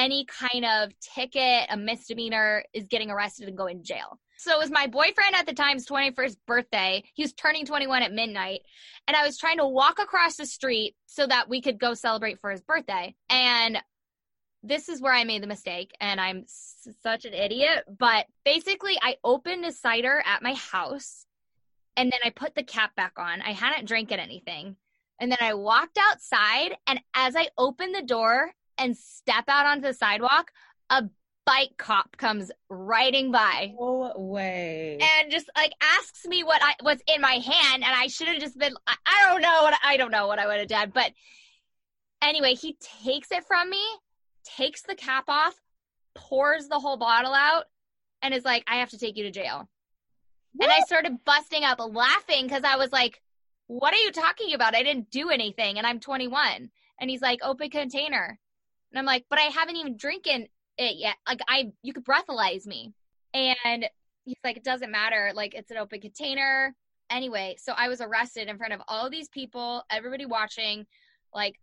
[0.00, 4.58] any kind of ticket a misdemeanor is getting arrested and going to jail so it
[4.58, 8.60] was my boyfriend at the time's 21st birthday he was turning 21 at midnight
[9.06, 12.40] and i was trying to walk across the street so that we could go celebrate
[12.40, 13.78] for his birthday and
[14.62, 17.84] this is where I made the mistake and I'm s- such an idiot.
[17.98, 21.24] But basically, I opened a cider at my house
[21.96, 23.40] and then I put the cap back on.
[23.40, 24.76] I hadn't drank anything.
[25.18, 29.82] And then I walked outside, and as I opened the door and step out onto
[29.82, 30.50] the sidewalk,
[30.88, 31.04] a
[31.46, 33.72] bike cop comes riding by.
[33.78, 34.98] No way.
[35.00, 38.40] And just like asks me what I was in my hand, and I should have
[38.40, 40.90] just been I, I don't know what I don't know what I would have done.
[40.92, 41.12] But
[42.22, 43.82] anyway, he takes it from me,
[44.44, 45.54] takes the cap off,
[46.14, 47.64] pours the whole bottle out,
[48.22, 49.68] and is like, I have to take you to jail.
[50.54, 50.68] What?
[50.68, 53.20] And I started busting up laughing because I was like,
[53.66, 54.74] what are you talking about?
[54.74, 56.70] I didn't do anything and I'm 21.
[57.00, 58.38] And he's like, open container.
[58.92, 61.16] And I'm like, but I haven't even drinking it yet.
[61.26, 62.92] Like I, you could breathalyze me.
[63.34, 63.88] And
[64.24, 65.30] he's like, it doesn't matter.
[65.34, 66.74] Like it's an open container.
[67.10, 70.86] Anyway, so I was arrested in front of all these people, everybody watching.
[71.34, 71.56] Like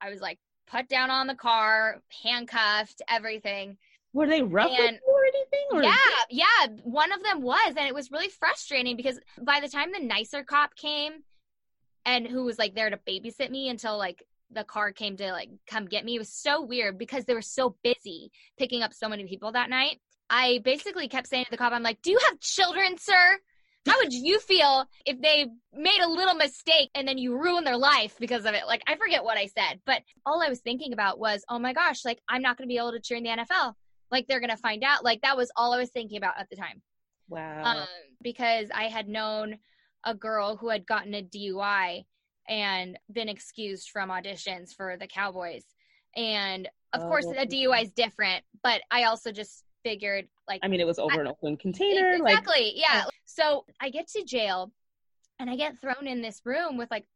[0.00, 3.76] I was like put down on the car, handcuffed, everything.
[4.12, 5.66] Were they rough and, or anything?
[5.72, 5.94] Or yeah,
[6.30, 6.66] yeah.
[6.82, 10.42] One of them was, and it was really frustrating because by the time the nicer
[10.42, 11.12] cop came,
[12.04, 15.50] and who was like there to babysit me until like the car came to like
[15.66, 19.08] come get me, it was so weird because they were so busy picking up so
[19.08, 20.00] many people that night.
[20.28, 23.38] I basically kept saying to the cop, "I'm like, do you have children, sir?"
[23.86, 27.78] How would you feel if they made a little mistake and then you ruin their
[27.78, 28.66] life because of it?
[28.66, 31.72] Like, I forget what I said, but all I was thinking about was, oh my
[31.72, 33.72] gosh, like, I'm not going to be able to cheer in the NFL
[34.10, 36.56] like they're gonna find out like that was all i was thinking about at the
[36.56, 36.82] time
[37.28, 37.86] wow um,
[38.22, 39.58] because i had known
[40.04, 42.04] a girl who had gotten a DUI
[42.48, 45.64] and been excused from auditions for the Cowboys.
[46.16, 50.68] And of oh, course, a DUI is different, but I also just figured like I
[50.68, 52.10] mean, it was over I, an open container.
[52.10, 52.54] Exactly.
[52.54, 53.04] Like, yeah.
[53.24, 54.72] So I get to jail
[55.38, 57.06] and I get thrown in this room with like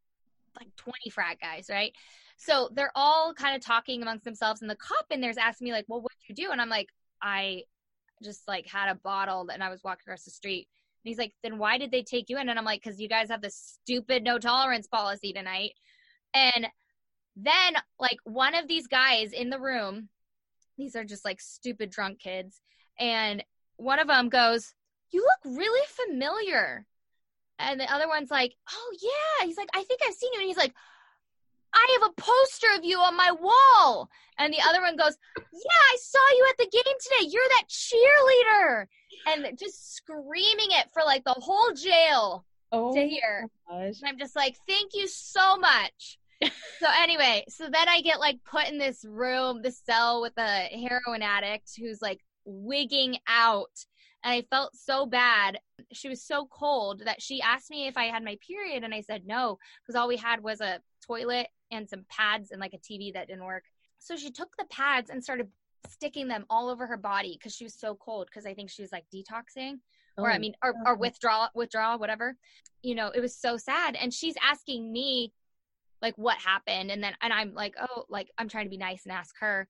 [0.59, 1.93] like 20 frat guys, right?
[2.37, 5.73] So they're all kind of talking amongst themselves, and the cop in there's asking me
[5.73, 6.89] like, "Well, what'd you do?" And I'm like,
[7.23, 7.65] "I
[8.23, 10.69] just like had a bottle and I was walking across the street."
[11.05, 13.29] He's like, "Then why did they take you in?" And I'm like, "Cause you guys
[13.31, 15.73] have this stupid no tolerance policy tonight."
[16.35, 16.67] And
[17.37, 20.09] then like one of these guys in the room,
[20.79, 22.61] these are just like stupid drunk kids,
[22.99, 23.45] and
[23.77, 24.75] one of them goes,
[25.11, 26.87] "You look really familiar."
[27.59, 30.49] And the other one's like, "Oh yeah." He's like, "I think I've seen you." And
[30.49, 30.75] he's like,
[31.75, 34.09] I have a poster of you on my wall.
[34.39, 37.31] And the other one goes, Yeah, I saw you at the game today.
[37.31, 38.87] You're that cheerleader.
[39.27, 43.49] And just screaming it for like the whole jail oh, to hear.
[44.03, 46.19] And I'm just like, Thank you so much.
[46.81, 50.69] so anyway, so then I get like put in this room, this cell with a
[50.89, 53.71] heroin addict who's like wigging out.
[54.23, 55.59] And I felt so bad.
[55.93, 59.03] She was so cold that she asked me if I had my period, and I
[59.03, 62.79] said no, because all we had was a toilet and some pads and like a
[62.79, 63.65] TV that didn't work.
[63.99, 65.49] So she took the pads and started
[65.89, 68.83] sticking them all over her body because she was so cold because I think she
[68.83, 69.79] was like detoxing
[70.17, 72.37] or I oh, mean or, or withdrawal withdrawal whatever.
[72.83, 75.33] You know, it was so sad and she's asking me
[76.03, 79.05] like what happened and then and I'm like, "Oh, like I'm trying to be nice
[79.05, 79.69] and ask her."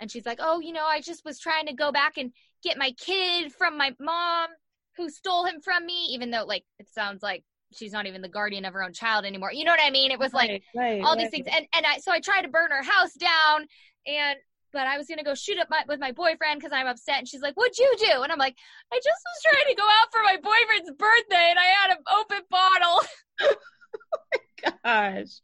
[0.00, 2.32] And she's like, "Oh, you know, I just was trying to go back and
[2.62, 4.50] get my kid from my mom
[4.96, 7.44] who stole him from me even though like it sounds like
[7.76, 9.52] she's not even the guardian of her own child anymore.
[9.52, 10.10] You know what I mean?
[10.10, 11.46] It was like right, right, all these things.
[11.50, 13.66] And and I so I tried to burn her house down
[14.06, 14.38] and
[14.74, 17.18] but I was gonna go shoot up my, with my boyfriend because I'm upset.
[17.18, 18.56] And she's like, "What'd you do?" And I'm like,
[18.92, 22.02] "I just was trying to go out for my boyfriend's birthday, and I had an
[22.18, 23.00] open bottle."
[23.40, 25.40] oh my gosh!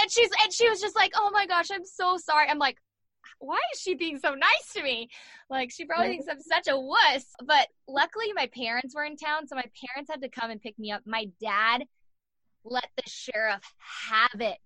[0.00, 2.78] And she's and she was just like, "Oh my gosh, I'm so sorry." I'm like,
[3.40, 5.08] why is she being so nice to me?
[5.48, 7.24] Like, she probably thinks I'm such a wuss.
[7.44, 10.78] But luckily, my parents were in town, so my parents had to come and pick
[10.78, 11.02] me up.
[11.06, 11.84] My dad
[12.64, 13.64] let the sheriff
[14.10, 14.58] have it.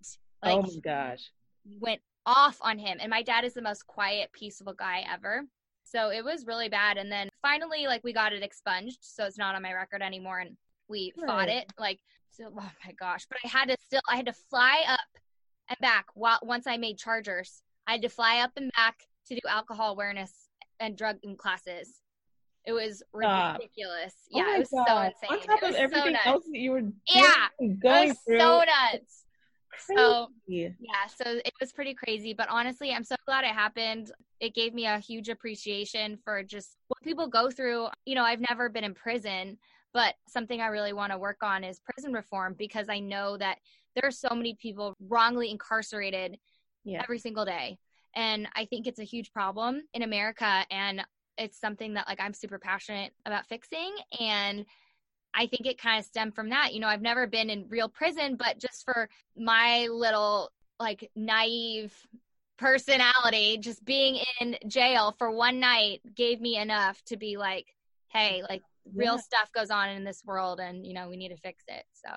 [0.43, 1.31] Oh like, oh my gosh.
[1.79, 2.97] Went off on him.
[3.01, 5.43] And my dad is the most quiet, peaceful guy ever.
[5.83, 6.97] So it was really bad.
[6.97, 8.99] And then finally, like, we got it expunged.
[9.01, 10.39] So it's not on my record anymore.
[10.39, 10.57] And
[10.89, 11.27] we right.
[11.27, 11.71] fought it.
[11.79, 11.99] Like,
[12.31, 13.25] so, oh my gosh.
[13.29, 14.99] But I had to still, I had to fly up
[15.69, 19.35] and back while once I made chargers I had to fly up and back to
[19.35, 22.01] do alcohol awareness and drug classes.
[22.65, 24.13] It was ridiculous.
[24.33, 24.85] Oh yeah, it was God.
[24.87, 25.29] so insane.
[25.29, 26.81] On top of everything so else that you were
[27.13, 27.47] yeah,
[27.79, 28.39] going through.
[28.39, 29.25] so nuts.
[29.69, 29.97] Crazy.
[29.97, 30.69] So yeah,
[31.15, 32.33] so it was pretty crazy.
[32.33, 34.11] But honestly, I'm so glad it happened.
[34.39, 37.87] It gave me a huge appreciation for just what people go through.
[38.05, 39.57] You know, I've never been in prison,
[39.93, 43.59] but something I really want to work on is prison reform because I know that
[43.95, 46.37] there are so many people wrongly incarcerated
[46.85, 47.01] yeah.
[47.03, 47.77] every single day.
[48.15, 50.65] And I think it's a huge problem in America.
[50.71, 51.05] And
[51.37, 53.93] it's something that like I'm super passionate about fixing.
[54.19, 54.65] And
[55.33, 56.73] I think it kind of stemmed from that.
[56.73, 61.93] You know, I've never been in real prison, but just for my little like naive
[62.57, 67.67] personality, just being in jail for one night gave me enough to be like,
[68.07, 68.61] hey, like
[68.93, 69.21] real yeah.
[69.21, 71.85] stuff goes on in this world and, you know, we need to fix it.
[71.93, 72.09] So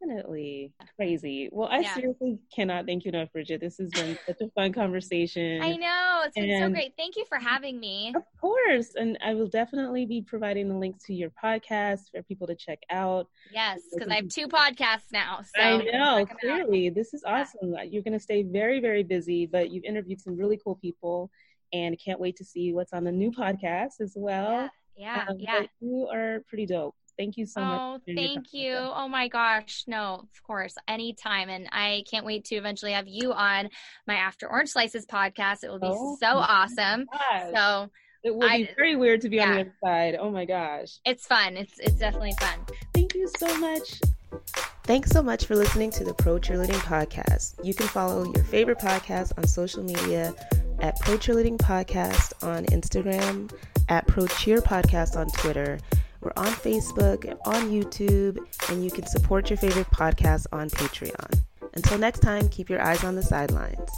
[0.00, 1.48] Definitely crazy.
[1.50, 1.94] Well, I yeah.
[1.94, 3.60] seriously cannot thank you enough, Bridget.
[3.60, 5.60] This has been such a fun conversation.
[5.60, 6.22] I know.
[6.24, 6.92] It's been and so great.
[6.96, 8.12] Thank you for having me.
[8.14, 8.90] Of course.
[8.94, 12.78] And I will definitely be providing the links to your podcast for people to check
[12.90, 13.26] out.
[13.52, 15.40] Yes, because I have two podcasts now.
[15.56, 16.90] So I know, clearly.
[16.90, 17.72] This is awesome.
[17.74, 17.82] Yeah.
[17.82, 21.28] You're going to stay very, very busy, but you've interviewed some really cool people
[21.72, 24.52] and can't wait to see what's on the new podcast as well.
[24.52, 25.26] Yeah, yeah.
[25.28, 25.62] Um, yeah.
[25.80, 26.94] You are pretty dope.
[27.18, 28.00] Thank you so oh, much.
[28.08, 28.74] Oh, thank you.
[28.74, 29.84] Oh my gosh.
[29.86, 31.48] No, of course, anytime.
[31.50, 33.68] And I can't wait to eventually have you on
[34.06, 35.62] my After Orange Slices podcast.
[35.62, 37.06] It will be oh, so awesome.
[37.12, 37.52] Gosh.
[37.54, 37.90] So
[38.24, 39.48] it will be very weird to be yeah.
[39.48, 40.16] on the other side.
[40.18, 40.98] Oh my gosh.
[41.04, 41.56] It's fun.
[41.56, 42.58] It's it's definitely fun.
[42.94, 44.00] Thank you so much.
[44.84, 47.64] Thanks so much for listening to the Pro Cheerleading Podcast.
[47.64, 50.34] You can follow your favorite podcast on social media
[50.82, 53.50] at Pro Cheerleading Podcast on Instagram,
[53.88, 55.78] at Pro Cheer Podcast on Twitter,
[56.20, 61.42] we're on Facebook, on YouTube, and you can support your favorite podcast on Patreon.
[61.74, 63.90] Until next time, keep your eyes on the sidelines.